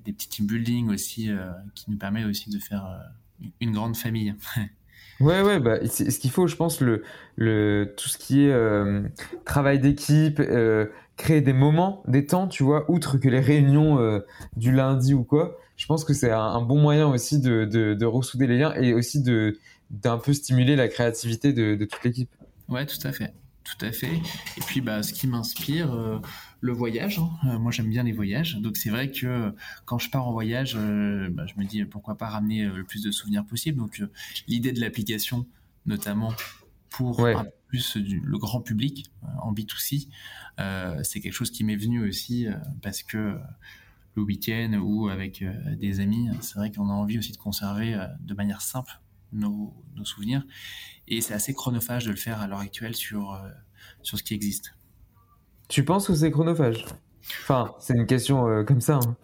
des 0.04 0.12
petits 0.12 0.28
team 0.28 0.46
building 0.46 0.88
aussi 0.88 1.30
qui 1.74 1.90
nous 1.90 1.96
permet 1.96 2.24
aussi 2.24 2.50
de 2.50 2.58
faire 2.58 3.00
une 3.60 3.72
grande 3.72 3.96
famille. 3.96 4.34
Ouais, 5.20 5.42
ouais, 5.42 5.58
bah, 5.58 5.78
ce 5.86 6.18
qu'il 6.18 6.30
faut, 6.30 6.46
je 6.46 6.56
pense, 6.56 6.80
le, 6.80 7.02
le, 7.36 7.94
tout 7.96 8.08
ce 8.08 8.18
qui 8.18 8.44
est 8.46 8.54
travail 9.44 9.80
d'équipe, 9.80 10.40
créer 11.16 11.40
des 11.40 11.52
moments, 11.52 12.02
des 12.06 12.26
temps, 12.26 12.46
tu 12.46 12.62
vois, 12.62 12.88
outre 12.88 13.18
que 13.18 13.28
les 13.28 13.40
réunions 13.40 14.22
du 14.56 14.72
lundi 14.72 15.14
ou 15.14 15.24
quoi, 15.24 15.58
je 15.78 15.86
pense 15.86 16.04
que 16.04 16.12
c'est 16.12 16.30
un, 16.30 16.60
bon 16.60 16.78
moyen 16.78 17.06
aussi 17.06 17.40
de, 17.40 17.64
de, 17.64 17.94
de, 17.94 18.04
ressouder 18.04 18.46
les 18.48 18.58
liens 18.58 18.74
et 18.74 18.92
aussi 18.92 19.22
de, 19.22 19.56
d'un 19.90 20.18
peu 20.18 20.32
stimuler 20.32 20.76
la 20.76 20.88
créativité 20.88 21.52
de, 21.52 21.76
toute 21.84 22.02
l'équipe. 22.04 22.30
Ouais, 22.68 22.84
tout 22.84 22.98
à 23.04 23.12
fait. 23.12 23.32
Tout 23.68 23.84
à 23.84 23.92
fait. 23.92 24.14
Et 24.56 24.60
puis, 24.66 24.80
bah, 24.80 25.02
ce 25.02 25.12
qui 25.12 25.26
m'inspire, 25.26 25.92
euh, 25.92 26.20
le 26.60 26.72
voyage. 26.72 27.18
Hein. 27.18 27.30
Euh, 27.46 27.58
moi, 27.58 27.70
j'aime 27.70 27.90
bien 27.90 28.02
les 28.02 28.12
voyages. 28.12 28.56
Donc, 28.56 28.76
c'est 28.76 28.88
vrai 28.88 29.10
que 29.10 29.54
quand 29.84 29.98
je 29.98 30.10
pars 30.10 30.26
en 30.26 30.32
voyage, 30.32 30.74
euh, 30.76 31.28
bah, 31.30 31.44
je 31.46 31.60
me 31.60 31.66
dis 31.66 31.84
pourquoi 31.84 32.16
pas 32.16 32.28
ramener 32.28 32.64
le 32.64 32.84
plus 32.84 33.02
de 33.02 33.10
souvenirs 33.10 33.44
possible. 33.44 33.78
Donc, 33.78 34.02
l'idée 34.46 34.72
de 34.72 34.80
l'application, 34.80 35.46
notamment 35.86 36.32
pour 36.88 37.28
plus 37.66 37.96
le 37.96 38.38
grand 38.38 38.62
public 38.62 39.10
en 39.42 39.52
B2C, 39.52 40.08
c'est 41.02 41.20
quelque 41.20 41.32
chose 41.32 41.50
qui 41.50 41.64
m'est 41.64 41.76
venu 41.76 42.08
aussi 42.08 42.46
parce 42.80 43.02
que 43.02 43.36
le 44.14 44.22
week-end 44.22 44.80
ou 44.82 45.08
avec 45.08 45.44
des 45.78 46.00
amis, 46.00 46.30
c'est 46.40 46.54
vrai 46.54 46.72
qu'on 46.72 46.88
a 46.88 46.94
envie 46.94 47.18
aussi 47.18 47.32
de 47.32 47.36
conserver 47.36 47.94
de 48.20 48.34
manière 48.34 48.62
simple 48.62 48.98
nos, 49.32 49.74
souvenirs. 50.04 50.44
Et 51.06 51.20
c'est 51.20 51.34
assez 51.34 51.54
chronophage 51.54 52.04
de 52.04 52.10
le 52.10 52.16
faire 52.16 52.40
à 52.40 52.46
l'heure 52.46 52.60
actuelle 52.60 52.94
sur, 52.94 53.32
euh, 53.32 53.48
sur 54.02 54.18
ce 54.18 54.22
qui 54.22 54.34
existe. 54.34 54.74
Tu 55.68 55.84
penses 55.84 56.06
que 56.06 56.14
c'est 56.14 56.30
chronophage? 56.30 56.84
Enfin, 57.42 57.74
c'est 57.80 57.94
une 57.94 58.06
question 58.06 58.48
euh, 58.48 58.64
comme 58.64 58.80
ça. 58.80 59.00
Hein. 59.02 59.16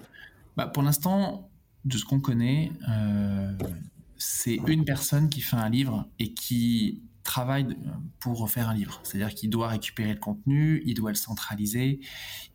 Bah, 0.57 0.67
pour 0.67 0.83
l'instant, 0.83 1.51
de 1.85 1.97
ce 1.97 2.05
qu'on 2.05 2.21
connaît, 2.21 2.73
euh, 2.89 3.53
c'est 4.17 4.57
une 4.67 4.85
personne 4.85 5.29
qui 5.29 5.41
fait 5.41 5.57
un 5.57 5.69
livre 5.69 6.09
et 6.19 6.35
qui 6.35 7.03
travaille 7.23 7.77
pour 8.21 8.51
faire 8.51 8.69
un 8.69 8.75
livre. 8.75 9.01
C'est-à-dire 9.03 9.35
qu'il 9.35 9.51
doit 9.51 9.69
récupérer 9.69 10.13
le 10.13 10.21
contenu, 10.21 10.83
il 10.85 10.95
doit 10.95 11.11
le 11.11 11.17
centraliser, 11.17 12.01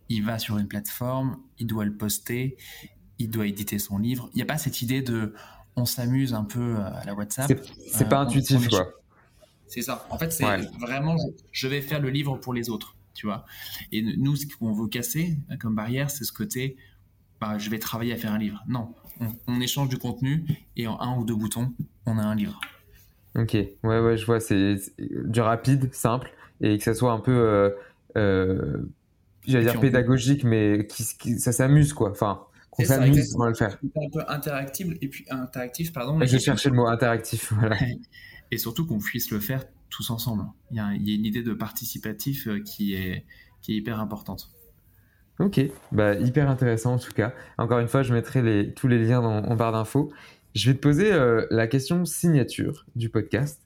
il 0.10 0.24
va 0.24 0.40
sur 0.40 0.58
une 0.58 0.68
plateforme, 0.68 1.38
il 1.58 1.68
doit 1.68 1.86
le 1.86 1.96
poster, 1.96 2.56
il 3.18 3.30
doit 3.30 3.48
éditer 3.48 3.80
son 3.80 3.98
livre. 3.98 4.30
Il 4.34 4.38
n'y 4.38 4.42
a 4.42 4.46
pas 4.46 4.58
cette 4.58 4.82
idée 4.82 5.02
de 5.02 5.34
on 5.80 5.86
s'amuse 5.86 6.34
un 6.34 6.44
peu 6.44 6.76
à 6.78 7.04
la 7.06 7.14
WhatsApp. 7.14 7.52
C'est 7.88 8.10
pas 8.10 8.20
euh, 8.20 8.26
intuitif, 8.26 8.68
quoi. 8.70 8.92
C'est 9.68 9.82
ça. 9.82 10.06
En 10.10 10.18
fait, 10.18 10.32
c'est 10.32 10.46
vraiment, 10.80 11.16
je 11.52 11.68
vais 11.68 11.82
faire 11.82 12.00
le 12.00 12.10
livre 12.10 12.38
pour 12.38 12.54
les 12.54 12.70
autres, 12.70 12.96
tu 13.14 13.28
vois. 13.28 13.46
Et 13.92 14.02
nous, 14.02 14.36
ce 14.36 14.46
qu'on 14.48 14.74
veut 14.74 14.88
casser 14.88 15.38
comme 15.60 15.76
barrière, 15.76 16.10
c'est 16.10 16.24
ce 16.24 16.34
côté, 16.34 16.76
bah, 17.40 17.58
je 17.58 17.70
vais 17.70 17.80
travailler 17.80 18.14
à 18.14 18.18
faire 18.18 18.34
un 18.34 18.40
livre. 18.40 18.64
Non, 18.68 18.94
on, 19.48 19.62
échange 19.62 19.90
du 19.90 19.98
contenu 19.98 20.46
et 20.76 20.88
en 20.88 21.00
un 21.00 21.18
ou 21.18 21.24
deux 21.24 21.36
boutons, 21.36 21.72
on 22.06 22.18
a 22.18 22.24
un 22.24 22.36
livre. 22.36 22.60
Ok, 23.36 23.54
ouais, 23.54 23.78
ouais, 23.84 24.18
je 24.18 24.26
vois, 24.26 24.40
c'est 24.40 24.78
du 24.98 25.40
rapide, 25.40 25.94
simple, 25.94 26.32
et 26.62 26.78
que 26.78 26.84
ça 26.84 26.96
soit 26.96 27.12
un 27.12 27.20
peu, 27.20 27.32
euh, 27.32 27.70
euh 28.18 28.78
j'allais 29.46 29.72
dire 29.72 29.80
pédagogique, 29.80 30.44
mais 30.44 30.88
qui, 30.88 31.04
ça 31.40 31.52
s'amuse, 31.52 31.94
quoi. 31.94 32.10
Enfin, 32.10 32.42
on 32.78 32.84
s'amuse 32.84 33.36
le 33.38 33.54
faire. 33.54 33.78
Un 33.96 34.10
peu 34.10 34.24
interactif 34.28 34.88
et 35.02 35.08
puis 35.08 35.26
interactif, 35.30 35.94
pardon. 35.94 36.20
J'ai 36.24 36.40
cherché 36.40 36.70
le 36.70 36.76
mot 36.76 36.88
interactif, 36.88 37.54
voilà. 37.60 37.78
et 38.52 38.58
surtout 38.58 38.86
qu'on 38.86 39.00
puisse 39.00 39.32
le 39.32 39.40
faire 39.40 39.66
tous 39.90 40.10
ensemble. 40.10 40.44
Il 40.72 40.78
y, 40.78 40.80
a, 40.80 40.94
il 40.94 41.08
y, 41.08 41.12
a, 41.12 41.16
une 41.16 41.26
idée 41.26 41.44
de 41.44 41.54
participatif 41.54 42.48
euh, 42.48 42.60
qui 42.60 42.94
est, 42.94 43.26
qui 43.62 43.74
est 43.74 43.76
hyper 43.76 44.00
importante. 44.00 44.52
Ok, 45.40 45.62
bah, 45.92 46.16
hyper 46.16 46.50
intéressant 46.50 46.96
en 46.96 47.00
tout 47.00 47.14
cas. 47.14 47.34
Encore 47.58 47.80
une 47.80 47.88
fois, 47.88 48.04
je 48.04 48.14
mettrai 48.14 48.42
les, 48.42 48.74
tous 48.74 48.88
les 48.88 49.00
liens 49.00 49.22
en 49.22 49.56
barre 49.56 49.72
d'infos. 49.72 50.12
Je 50.54 50.70
vais 50.70 50.76
te 50.76 50.82
poser 50.82 51.12
euh, 51.14 51.46
la 51.52 51.68
question 51.68 52.06
signature 52.06 52.86
du 52.96 53.10
podcast. 53.10 53.62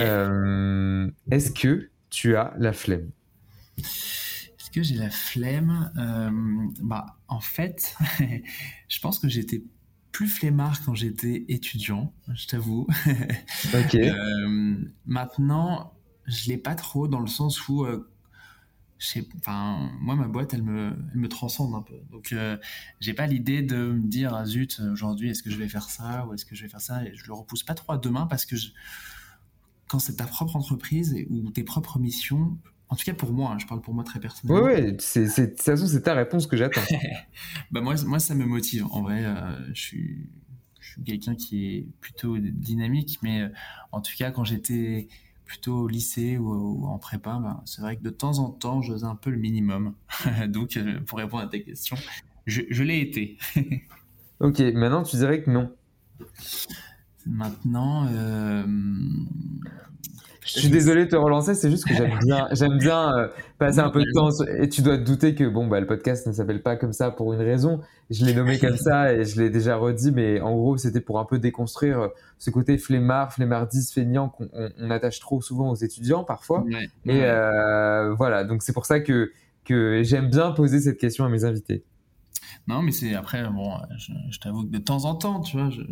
Euh, 0.00 1.10
est-ce 1.30 1.50
que 1.50 1.90
tu 2.10 2.36
as 2.36 2.54
la 2.58 2.72
flemme? 2.72 3.10
Que 4.76 4.82
j'ai 4.82 4.96
la 4.96 5.08
flemme 5.08 5.90
euh, 5.96 6.30
Bah, 6.82 7.16
en 7.28 7.40
fait, 7.40 7.96
je 8.88 9.00
pense 9.00 9.18
que 9.18 9.26
j'étais 9.26 9.64
plus 10.12 10.28
flemmard 10.28 10.84
quand 10.84 10.94
j'étais 10.94 11.46
étudiant, 11.48 12.12
je 12.34 12.46
t'avoue. 12.46 12.86
Ok. 13.74 13.94
Euh, 13.94 14.76
maintenant, 15.06 15.94
je 16.26 16.48
l'ai 16.48 16.58
pas 16.58 16.74
trop 16.74 17.08
dans 17.08 17.20
le 17.20 17.26
sens 17.26 17.68
où, 17.68 17.86
euh, 17.86 18.06
enfin, 19.38 19.90
moi 19.98 20.14
ma 20.14 20.28
boîte, 20.28 20.52
elle 20.52 20.62
me, 20.62 20.92
elle 21.12 21.20
me 21.20 21.28
transcende 21.28 21.74
un 21.74 21.82
peu. 21.82 21.98
Donc, 22.10 22.34
j'ai 23.00 23.14
pas 23.14 23.26
l'idée 23.26 23.62
de 23.62 23.92
me 23.92 24.06
dire 24.06 24.34
ah, 24.34 24.44
zut, 24.44 24.78
aujourd'hui, 24.92 25.30
est-ce 25.30 25.42
que 25.42 25.50
je 25.50 25.56
vais 25.56 25.68
faire 25.68 25.88
ça 25.88 26.26
ou 26.26 26.34
est-ce 26.34 26.44
que 26.44 26.54
je 26.54 26.64
vais 26.64 26.68
faire 26.68 26.82
ça? 26.82 27.02
Et 27.02 27.14
je 27.14 27.26
le 27.26 27.32
repousse 27.32 27.62
pas 27.62 27.74
trop 27.74 27.94
à 27.94 27.98
demain 27.98 28.26
parce 28.26 28.44
que 28.44 28.56
quand 29.88 30.00
c'est 30.00 30.16
ta 30.16 30.26
propre 30.26 30.56
entreprise 30.56 31.16
ou 31.30 31.50
tes 31.50 31.64
propres 31.64 31.98
missions, 31.98 32.58
en 32.88 32.96
tout 32.96 33.04
cas 33.04 33.14
pour 33.14 33.32
moi, 33.32 33.52
hein, 33.52 33.58
je 33.58 33.66
parle 33.66 33.80
pour 33.80 33.94
moi 33.94 34.04
très 34.04 34.20
personnellement. 34.20 34.64
Oui, 34.64 34.72
ouais, 34.72 34.96
c'est, 35.00 35.24
de 35.24 35.46
toute 35.46 35.60
façon, 35.60 35.86
c'est 35.86 36.02
ta 36.02 36.14
réponse 36.14 36.46
que 36.46 36.56
j'attends. 36.56 36.82
bah 37.70 37.80
moi, 37.80 37.94
moi, 38.06 38.18
ça 38.18 38.34
me 38.34 38.44
motive. 38.44 38.86
En 38.90 39.02
vrai, 39.02 39.24
euh, 39.24 39.74
je 39.74 39.80
suis, 39.80 40.28
je 40.80 40.92
suis 40.92 41.02
quelqu'un 41.02 41.34
qui 41.34 41.66
est 41.66 41.86
plutôt 42.00 42.38
dynamique, 42.38 43.18
mais 43.22 43.42
euh, 43.42 43.48
en 43.90 44.00
tout 44.00 44.12
cas, 44.16 44.30
quand 44.30 44.44
j'étais 44.44 45.08
plutôt 45.44 45.82
au 45.82 45.88
lycée 45.88 46.38
ou, 46.38 46.86
en 46.86 46.98
prépa, 46.98 47.38
bah, 47.42 47.62
c'est 47.64 47.80
vrai 47.80 47.96
que 47.96 48.02
de 48.02 48.10
temps 48.10 48.38
en 48.38 48.50
temps, 48.50 48.82
je 48.82 48.92
faisais 48.92 49.06
un 49.06 49.16
peu 49.16 49.30
le 49.30 49.38
minimum. 49.38 49.94
Donc, 50.48 50.76
euh, 50.76 51.00
pour 51.06 51.18
répondre 51.18 51.42
à 51.42 51.48
ta 51.48 51.58
question, 51.58 51.96
je, 52.46 52.62
je 52.70 52.82
l'ai 52.84 53.00
été. 53.00 53.36
ok, 54.40 54.60
maintenant 54.74 55.02
tu 55.02 55.16
dirais 55.16 55.42
que 55.42 55.50
non. 55.50 55.72
Maintenant, 57.26 58.06
je 60.46 60.60
suis 60.60 60.68
désolé 60.68 61.06
de 61.06 61.10
te 61.10 61.16
relancer, 61.16 61.54
c'est 61.54 61.70
juste 61.70 61.86
que 61.86 61.94
j'aime 61.94 62.18
bien, 62.24 62.46
j'aime 62.52 62.78
bien 62.78 63.18
euh, 63.18 63.28
passer 63.58 63.80
un 63.80 63.90
peu 63.90 64.00
de 64.00 64.12
temps. 64.14 64.30
Et 64.60 64.68
tu 64.68 64.80
dois 64.80 64.96
te 64.96 65.02
douter 65.02 65.34
que 65.34 65.44
bon, 65.44 65.66
bah, 65.66 65.80
le 65.80 65.86
podcast 65.86 66.26
ne 66.26 66.32
s'appelle 66.32 66.62
pas 66.62 66.76
comme 66.76 66.92
ça 66.92 67.10
pour 67.10 67.32
une 67.32 67.40
raison. 67.40 67.80
Je 68.10 68.24
l'ai 68.24 68.32
nommé 68.32 68.58
comme 68.58 68.76
ça 68.76 69.12
et 69.12 69.24
je 69.24 69.40
l'ai 69.40 69.50
déjà 69.50 69.76
redit, 69.76 70.12
mais 70.12 70.40
en 70.40 70.54
gros, 70.54 70.76
c'était 70.76 71.00
pour 71.00 71.18
un 71.18 71.24
peu 71.24 71.40
déconstruire 71.40 72.00
euh, 72.00 72.08
ce 72.38 72.50
côté 72.50 72.78
flemmard, 72.78 73.32
flemmardise, 73.32 73.92
feignant 73.92 74.28
qu'on 74.28 74.48
on, 74.52 74.90
attache 74.90 75.18
trop 75.18 75.40
souvent 75.42 75.70
aux 75.70 75.74
étudiants 75.74 76.22
parfois. 76.22 76.64
et 77.06 77.24
euh, 77.24 78.14
voilà, 78.14 78.44
donc 78.44 78.62
c'est 78.62 78.72
pour 78.72 78.86
ça 78.86 79.00
que, 79.00 79.32
que 79.64 80.02
j'aime 80.04 80.30
bien 80.30 80.52
poser 80.52 80.78
cette 80.78 80.98
question 80.98 81.24
à 81.24 81.28
mes 81.28 81.44
invités. 81.44 81.82
Non, 82.68 82.82
mais 82.82 82.90
c'est 82.90 83.14
après, 83.14 83.48
bon, 83.48 83.78
je, 83.96 84.38
t'avoue 84.40 84.64
que 84.64 84.70
de 84.70 84.78
temps 84.78 85.04
en 85.04 85.14
temps, 85.14 85.40
tu 85.40 85.56
vois, 85.56 85.70
je, 85.70 85.82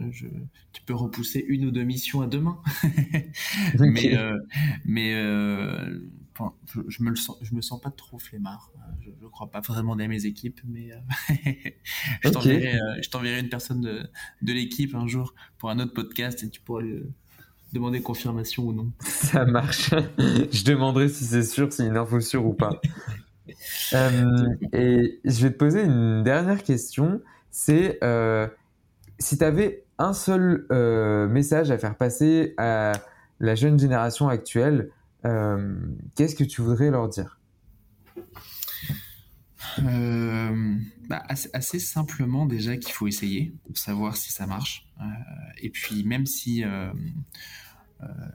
tu 0.72 0.82
peux 0.84 0.94
repousser 0.94 1.44
une 1.46 1.66
ou 1.66 1.70
deux 1.70 1.84
missions 1.84 2.20
à 2.20 2.26
demain. 2.26 2.60
Mais, 3.78 4.16
euh, 4.16 4.38
mais 4.84 5.14
euh, 5.14 6.00
je, 6.88 7.02
me 7.02 7.10
le 7.10 7.16
sens, 7.16 7.37
je 7.42 7.54
me 7.54 7.60
sens 7.60 7.80
pas 7.80 7.90
trop 7.90 8.18
flemmard. 8.18 8.72
Je, 9.00 9.10
je 9.20 9.26
crois 9.26 9.50
pas 9.50 9.60
vraiment 9.60 9.96
dans 9.96 10.08
mes 10.08 10.26
équipes, 10.26 10.60
mais 10.64 10.92
euh, 10.92 11.70
je 12.24 13.08
t'enverrai 13.08 13.40
une 13.40 13.48
personne 13.48 13.80
de, 13.80 14.08
de 14.42 14.52
l'équipe 14.52 14.94
un 14.94 15.06
jour 15.06 15.34
pour 15.58 15.70
un 15.70 15.78
autre 15.78 15.92
podcast 15.92 16.42
et 16.42 16.50
tu 16.50 16.60
pourras 16.60 16.82
demander 17.72 18.00
confirmation 18.00 18.66
ou 18.66 18.72
non. 18.72 18.92
Ça 19.00 19.44
marche. 19.44 19.90
je 20.18 20.64
demanderai 20.64 21.08
si 21.08 21.24
c'est 21.24 21.42
sûr, 21.42 21.72
si 21.72 21.82
une 21.82 21.96
info 21.96 22.20
sûre 22.20 22.46
ou 22.46 22.54
pas. 22.54 22.80
Euh, 23.92 24.48
et 24.72 25.20
je 25.24 25.42
vais 25.42 25.52
te 25.52 25.57
poser 25.57 25.83
une 25.83 26.22
dernière 26.22 26.62
question. 26.62 27.20
C'est 27.50 27.98
euh, 28.02 28.48
si 29.18 29.38
tu 29.38 29.44
avais 29.44 29.85
un 29.98 30.12
seul 30.12 30.66
euh, 30.72 31.28
message 31.28 31.70
à 31.70 31.78
faire 31.78 31.96
passer 31.96 32.54
à 32.57 32.92
la 33.40 33.54
jeune 33.54 33.78
génération 33.78 34.28
actuelle, 34.28 34.90
qu'est-ce 36.14 36.35
que 36.35 36.44
tu 36.44 36.61
voudrais 36.61 36.90
leur 36.90 37.09
dire? 37.09 37.40
Bah, 39.78 41.22
assez, 41.28 41.78
simplement 41.78 42.46
déjà 42.46 42.76
qu'il 42.76 42.92
faut 42.92 43.07
essayer 43.07 43.54
pour 43.66 43.76
savoir 43.78 44.16
si 44.16 44.33
ça 44.33 44.46
marche. 44.46 44.87
et 45.59 45.70
puis 45.70 46.04
même 46.04 46.26
si 46.26 46.62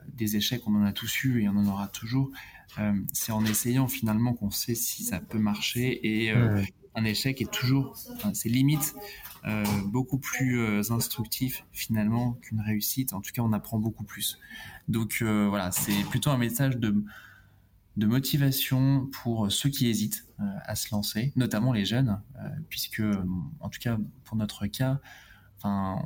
des 0.08 0.36
échecs 0.36 0.62
on 0.66 0.74
en 0.74 0.84
a 0.84 0.92
tous 0.92 1.24
eu 1.24 1.42
et 1.42 1.48
on 1.48 1.56
en 1.56 1.66
aura 1.66 1.86
toujours, 1.86 2.30
c'est 3.12 3.32
en 3.32 3.44
essayant 3.44 3.88
finalement 3.88 4.34
qu'on 4.34 4.50
sait 4.50 4.74
si 4.74 5.04
ça 5.04 5.20
peut 5.20 5.38
marcher 5.38 6.00
et 6.06 6.32
euh, 6.32 6.62
un 6.94 7.04
échec 7.04 7.40
est 7.40 7.50
toujours, 7.50 7.96
c'est 8.34 8.48
limite 8.48 8.94
euh, 9.46 9.64
beaucoup 9.86 10.18
plus 10.18 10.90
instructif 10.90 11.64
finalement 11.72 12.34
qu'une 12.34 12.60
réussite. 12.60 13.12
En 13.12 13.20
tout 13.20 13.32
cas, 13.32 13.42
on 13.42 13.52
apprend 13.52 13.78
beaucoup 13.78 14.04
plus. 14.04 14.38
Donc 14.88 15.22
voilà, 15.22 15.70
c'est 15.72 16.04
plutôt 16.10 16.30
un 16.30 16.38
message 16.38 16.76
de 16.76 17.04
de 17.96 18.06
motivation 18.06 19.10
pour 19.12 19.50
ceux 19.50 19.68
qui 19.68 19.88
hésitent 19.88 20.24
à 20.38 20.74
se 20.74 20.94
lancer, 20.94 21.32
notamment 21.36 21.72
les 21.72 21.84
jeunes, 21.84 22.22
puisque 22.68 23.02
en 23.60 23.68
tout 23.68 23.80
cas 23.80 23.98
pour 24.24 24.36
notre 24.36 24.66
cas, 24.66 25.00
enfin, 25.58 26.02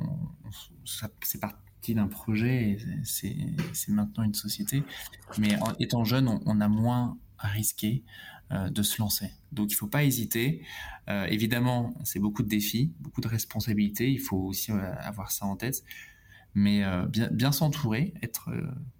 c'est 0.83 1.39
pas 1.85 1.93
d'un 1.93 2.07
projet, 2.07 2.77
c'est 3.03 3.35
maintenant 3.89 4.23
une 4.23 4.33
société. 4.33 4.83
Mais 5.37 5.55
en 5.61 5.73
étant 5.79 6.03
jeune, 6.03 6.27
on, 6.45 6.61
a 6.61 6.67
moins 6.67 7.17
à 7.37 7.47
risquer 7.47 8.03
euh, 8.51 8.69
de 8.69 8.83
se 8.83 9.01
lancer. 9.01 9.31
Donc 9.51 9.71
il 9.71 9.75
faut 9.75 9.87
pas 9.87 10.03
hésiter. 10.03 10.63
Euh, 11.09 11.25
évidemment, 11.25 11.93
c'est 12.03 12.19
beaucoup 12.19 12.43
de 12.43 12.47
défis, 12.47 12.93
beaucoup 12.99 13.21
de 13.21 13.27
responsabilités. 13.27 14.11
Il 14.11 14.19
faut 14.19 14.37
aussi 14.37 14.71
euh, 14.71 14.95
avoir 14.99 15.31
ça 15.31 15.45
en 15.45 15.55
tête. 15.55 15.83
Mais 16.57 16.85
bien, 17.09 17.27
bien 17.33 17.51
s'entourer, 17.51 18.13
être 18.21 18.49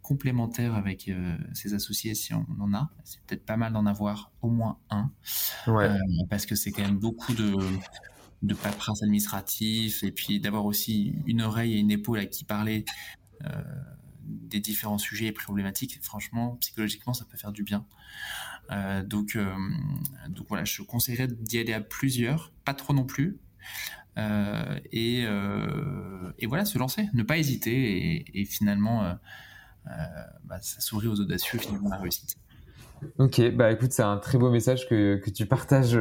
complémentaire 0.02 0.76
avec 0.76 1.10
ses 1.54 1.74
associés 1.74 2.14
si 2.14 2.34
on 2.34 2.46
en 2.60 2.74
a. 2.74 2.90
C'est 3.06 3.22
peut-être 3.22 3.46
pas 3.46 3.56
mal 3.56 3.72
d'en 3.72 3.86
avoir 3.86 4.34
au 4.42 4.50
moins 4.50 4.78
un. 4.90 5.10
parce 6.30 6.46
que 6.46 6.56
c'est 6.56 6.74
quand 6.74 6.82
même 6.82 7.00
beaucoup 7.00 7.34
de, 7.34 7.56
de 8.46 8.54
paperasse 8.54 9.04
administratif 9.04 10.04
et 10.04 10.12
puis 10.12 10.40
d'avoir 10.40 10.66
aussi 10.66 11.16
une 11.26 11.42
oreille 11.42 11.74
et 11.74 11.80
une 11.80 11.92
épaule 11.92 12.20
à 12.20 12.26
qui 12.26 12.44
parler 12.44 12.86
euh, 13.44 13.50
des 14.24 14.60
différents 14.60 14.98
sujets 14.98 15.28
et 15.28 15.32
problématiques. 15.32 16.00
Franchement, 16.02 16.58
psychologiquement, 16.60 17.14
ça 17.14 17.26
peut 17.26 17.38
faire 17.38 17.52
du 17.52 17.64
bien. 17.64 17.86
Euh, 18.72 19.04
donc, 19.04 19.36
euh, 19.36 19.54
donc 20.30 20.48
voilà, 20.48 20.66
je 20.66 20.82
conseillerais 20.82 21.28
d'y 21.28 21.60
aller 21.60 21.74
à 21.74 21.82
plusieurs, 21.82 22.52
pas 22.64 22.74
trop 22.74 22.94
non 22.94 23.06
plus. 23.06 23.40
Et, 24.92 25.24
et, 25.24 26.48
voilà, 26.48 26.64
se 26.64 26.78
lancer, 26.78 27.10
ne 27.14 27.24
pas 27.24 27.38
hésiter 27.38 28.24
et, 28.34 28.46
finalement, 28.46 29.18
bah, 29.86 30.62
ça 30.62 30.80
sourit 30.80 31.08
aux 31.08 31.20
audacieux 31.20 31.60
finalement 31.60 31.90
la 31.90 31.98
réussite. 31.98 32.38
Ok, 33.18 33.42
bah 33.52 33.74
écoute, 33.74 33.92
c'est 33.92 34.04
un 34.04 34.18
très 34.18 34.38
beau 34.38 34.50
message 34.50 34.88
que, 34.88 35.18
que 35.18 35.30
tu 35.30 35.46
partages 35.46 36.00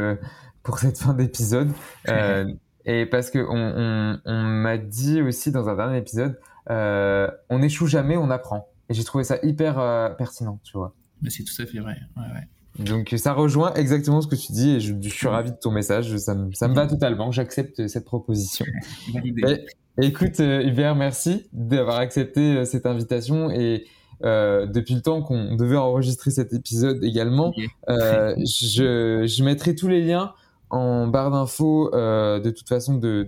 pour 0.64 0.78
cette 0.78 0.98
fin 0.98 1.14
d'épisode. 1.14 1.70
Euh, 2.08 2.52
et 2.84 3.06
parce 3.06 3.30
que 3.30 3.38
on, 3.38 4.20
on, 4.26 4.42
m'a 4.42 4.76
dit 4.76 5.22
aussi 5.22 5.50
dans 5.50 5.70
un 5.70 5.74
dernier 5.74 5.96
épisode, 5.96 6.38
euh, 6.68 7.30
on 7.48 7.60
n'échoue 7.60 7.86
jamais, 7.86 8.18
on 8.18 8.28
apprend. 8.28 8.68
Et 8.90 8.94
j'ai 8.94 9.04
trouvé 9.04 9.24
ça 9.24 9.38
hyper 9.42 9.78
euh, 9.78 10.10
pertinent, 10.10 10.60
tu 10.62 10.76
vois. 10.76 10.94
Mais 11.22 11.30
c'est 11.30 11.44
tout 11.44 11.62
à 11.62 11.64
fait 11.64 11.78
vrai. 11.78 11.96
Ouais, 12.14 12.22
ouais. 12.24 12.84
Donc 12.84 13.14
ça 13.16 13.32
rejoint 13.32 13.72
exactement 13.72 14.20
ce 14.20 14.26
que 14.26 14.34
tu 14.34 14.52
dis 14.52 14.72
et 14.72 14.80
je, 14.80 14.94
suis 15.08 15.28
ravi 15.28 15.50
de 15.50 15.56
ton 15.56 15.70
message. 15.70 16.14
Ça 16.18 16.34
me, 16.34 16.52
ça 16.52 16.68
me 16.68 16.74
va 16.74 16.86
totalement. 16.86 17.32
J'accepte 17.32 17.86
cette 17.86 18.04
proposition. 18.04 18.66
Et, 19.14 19.64
écoute, 20.06 20.40
Hubert, 20.40 20.94
merci 20.94 21.48
d'avoir 21.54 21.98
accepté 21.98 22.66
cette 22.66 22.84
invitation 22.84 23.50
et 23.50 23.86
euh, 24.24 24.66
depuis 24.66 24.94
le 24.94 25.02
temps 25.02 25.22
qu'on 25.22 25.56
devait 25.56 25.76
enregistrer 25.76 26.30
cet 26.30 26.52
épisode 26.52 27.02
également. 27.02 27.52
Euh, 27.88 28.34
je, 28.38 29.26
je 29.26 29.44
mettrai 29.44 29.74
tous 29.74 29.88
les 29.88 30.02
liens 30.02 30.32
en 30.74 31.06
barre 31.06 31.30
d'infos 31.30 31.94
euh, 31.94 32.40
de 32.40 32.50
toute 32.50 32.68
façon 32.68 32.96
de, 32.96 33.22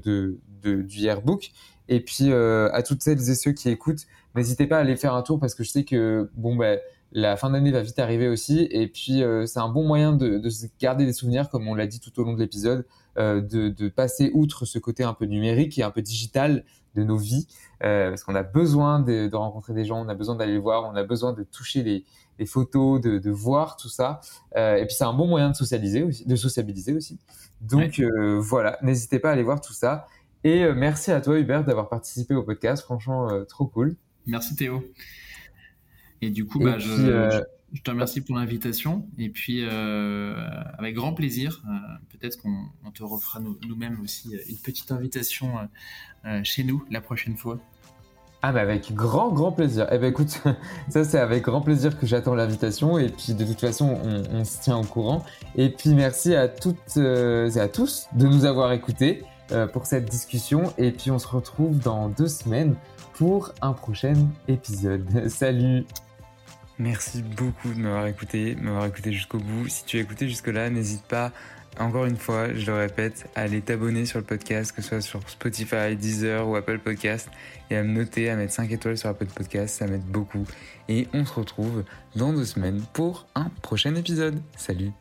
du 0.63 0.99
yearbook. 0.99 1.53
Et 1.89 2.01
puis 2.01 2.33
euh, 2.33 2.69
à 2.73 2.83
toutes 2.83 3.03
celles 3.03 3.31
et 3.31 3.35
ceux 3.37 3.53
qui 3.53 3.69
écoutent, 3.69 4.07
n'hésitez 4.35 4.67
pas 4.67 4.79
à 4.79 4.81
aller 4.81 4.97
faire 4.97 5.15
un 5.15 5.23
tour 5.23 5.39
parce 5.39 5.55
que 5.55 5.63
je 5.63 5.71
sais 5.71 5.85
que 5.85 6.29
bon 6.35 6.57
bah, 6.57 6.77
la 7.13 7.37
fin 7.37 7.51
d'année 7.51 7.71
va 7.71 7.83
vite 7.83 8.01
arriver 8.01 8.29
aussi. 8.29 8.67
Et 8.73 8.89
puis 8.89 9.23
euh, 9.23 9.47
c'est 9.47 9.61
un 9.61 9.69
bon 9.69 9.87
moyen 9.87 10.13
de, 10.13 10.39
de 10.39 10.51
garder 10.81 11.07
des 11.07 11.13
souvenirs, 11.13 11.49
comme 11.49 11.69
on 11.69 11.75
l'a 11.77 11.87
dit 11.87 12.01
tout 12.01 12.19
au 12.21 12.25
long 12.25 12.35
de 12.35 12.41
l'épisode, 12.41 12.85
de, 13.17 13.69
de, 13.69 13.89
passer 13.89 14.31
outre 14.35 14.65
ce 14.65 14.79
côté 14.79 15.05
un 15.05 15.15
peu 15.15 15.25
numérique 15.25 15.79
et 15.79 15.83
un 15.83 15.91
peu 15.91 16.03
digital 16.03 16.65
de 16.95 17.03
nos 17.03 17.17
vies, 17.17 17.47
parce 17.81 18.23
qu'on 18.25 18.35
a 18.35 18.43
besoin 18.43 19.01
de, 19.01 19.29
de, 19.29 19.37
rencontrer 19.37 19.75
des 19.75 19.85
gens, 19.85 20.05
on 20.05 20.09
a 20.09 20.15
besoin 20.15 20.35
d'aller 20.35 20.59
voir, 20.59 20.85
on 20.85 20.97
a 20.97 21.05
besoin 21.05 21.33
de 21.33 21.43
toucher 21.43 21.83
les, 21.83 22.05
les 22.39 22.47
photos, 22.47 23.01
de, 23.01 23.19
de, 23.19 23.31
voir 23.31 23.77
tout 23.77 23.89
ça. 23.89 24.21
Euh, 24.57 24.77
et 24.77 24.87
puis 24.87 24.95
c'est 24.95 25.05
un 25.05 25.13
bon 25.13 25.27
moyen 25.27 25.51
de 25.51 25.57
socialiser 25.57 26.03
aussi, 26.03 26.27
de 26.27 26.37
sociabiliser 26.37 26.95
aussi. 26.95 27.19
Donc 27.61 27.99
euh, 28.01 28.39
voilà, 28.39 28.79
n'hésitez 28.83 29.19
pas 29.19 29.31
à 29.31 29.33
aller 29.33 29.43
voir 29.43 29.61
tout 29.61 29.73
ça. 29.73 30.07
Et 30.45 30.63
euh, 30.63 30.75
merci 30.75 31.11
à 31.11 31.21
toi 31.21 31.39
Hubert 31.39 31.65
d'avoir 31.65 31.89
participé 31.89 32.35
au 32.35 32.43
podcast, 32.43 32.83
franchement 32.83 33.29
trop 33.47 33.67
cool. 33.67 33.97
Merci 34.27 34.57
Théo. 34.57 34.85
Et 36.23 36.31
du 36.31 36.47
coup, 36.47 36.59
bah, 36.59 36.79
je, 36.79 37.43
je, 37.77 37.83
te 37.83 37.91
remercie 37.91 38.21
pour 38.21 38.37
l'invitation. 38.37 39.07
Et 39.19 39.29
puis 39.29 39.65
avec 39.65 40.95
grand 40.95 41.13
plaisir, 41.13 41.63
peut-être 42.11 42.39
qu'on 42.39 42.91
te 42.93 43.03
refera 43.03 43.41
nous-mêmes 43.41 44.01
aussi 44.01 44.37
une 44.49 44.59
petite 44.59 44.91
invitation 44.93 45.53
chez 46.43 46.65
nous 46.65 46.85
la 46.91 47.01
prochaine 47.01 47.37
fois. 47.37 47.61
Ah 48.43 48.53
bah 48.53 48.61
avec 48.61 48.93
grand 48.95 49.31
grand 49.31 49.51
plaisir. 49.51 49.89
Eh 49.91 49.99
ben 49.99 50.11
écoute, 50.11 50.41
ça 50.89 51.05
c'est 51.05 51.19
avec 51.19 51.43
grand 51.43 51.63
plaisir 51.63 51.99
que 51.99 52.07
j'attends 52.07 52.35
l'invitation 52.35 52.99
et 52.99 53.09
puis 53.09 53.35
de 53.35 53.45
toute 53.45 53.61
façon 53.61 53.99
on, 54.31 54.45
se 54.45 54.61
tient 54.61 54.77
au 54.77 54.85
courant. 54.85 55.25
Et 55.57 55.71
puis 55.71 55.91
merci 55.95 56.35
à 56.35 56.47
toutes 56.47 56.97
euh, 56.97 57.51
et 57.51 57.59
à 57.59 57.69
tous 57.69 58.07
de 58.15 58.27
nous 58.27 58.45
avoir 58.45 58.73
écoutés 58.73 59.25
euh, 59.53 59.67
pour 59.67 59.87
cette 59.87 60.09
discussion 60.09 60.73
et 60.79 60.93
puis 60.93 61.11
on 61.11 61.19
se 61.19 61.27
retrouve 61.27 61.79
dans 61.79 62.09
deux 62.09 62.29
semaines 62.29 62.77
pour 63.15 63.53
un 63.63 63.73
prochain 63.73 64.15
épisode. 64.47 65.05
Salut 65.29 65.85
Merci 66.79 67.23
beaucoup 67.23 67.73
de 67.73 67.79
m'avoir 67.79 68.07
écouté, 68.07 68.55
m'avoir 68.61 68.87
écouté 68.87 69.13
jusqu'au 69.13 69.39
bout. 69.39 69.69
Si 69.69 69.85
tu 69.85 69.99
as 69.99 70.01
écouté 70.01 70.29
jusque-là, 70.29 70.69
n'hésite 70.71 71.05
pas 71.05 71.33
encore 71.79 72.07
une 72.07 72.17
fois, 72.17 72.55
je 72.55 72.67
le 72.67 72.79
répète, 72.79 73.29
à 73.35 73.43
aller 73.43 73.61
t'abonner 73.61 74.07
sur 74.07 74.19
le 74.19 74.25
podcast, 74.25 74.73
que 74.73 74.81
ce 74.81 74.89
soit 74.89 75.01
sur 75.03 75.29
Spotify, 75.29 75.95
Deezer 75.95 76.49
ou 76.49 76.57
Apple 76.57 76.79
Podcast, 76.79 77.29
et 77.71 77.77
à 77.77 77.83
me 77.83 77.93
noter, 77.93 78.31
à 78.31 78.37
mettre 78.37 78.53
5 78.53 78.71
étoiles 78.71 78.97
sur 78.97 79.11
Apple 79.11 79.27
Podcast, 79.27 79.77
ça 79.77 79.87
m'aide 79.87 80.05
beaucoup. 80.05 80.47
Et 80.89 81.07
on 81.13 81.25
se 81.27 81.35
retrouve 81.35 81.85
dans 82.15 82.33
deux 82.33 82.47
semaines 82.47 82.83
pour 82.93 83.27
un 83.35 83.51
prochain 83.61 83.95
épisode. 83.95 84.41
Salut 84.57 84.93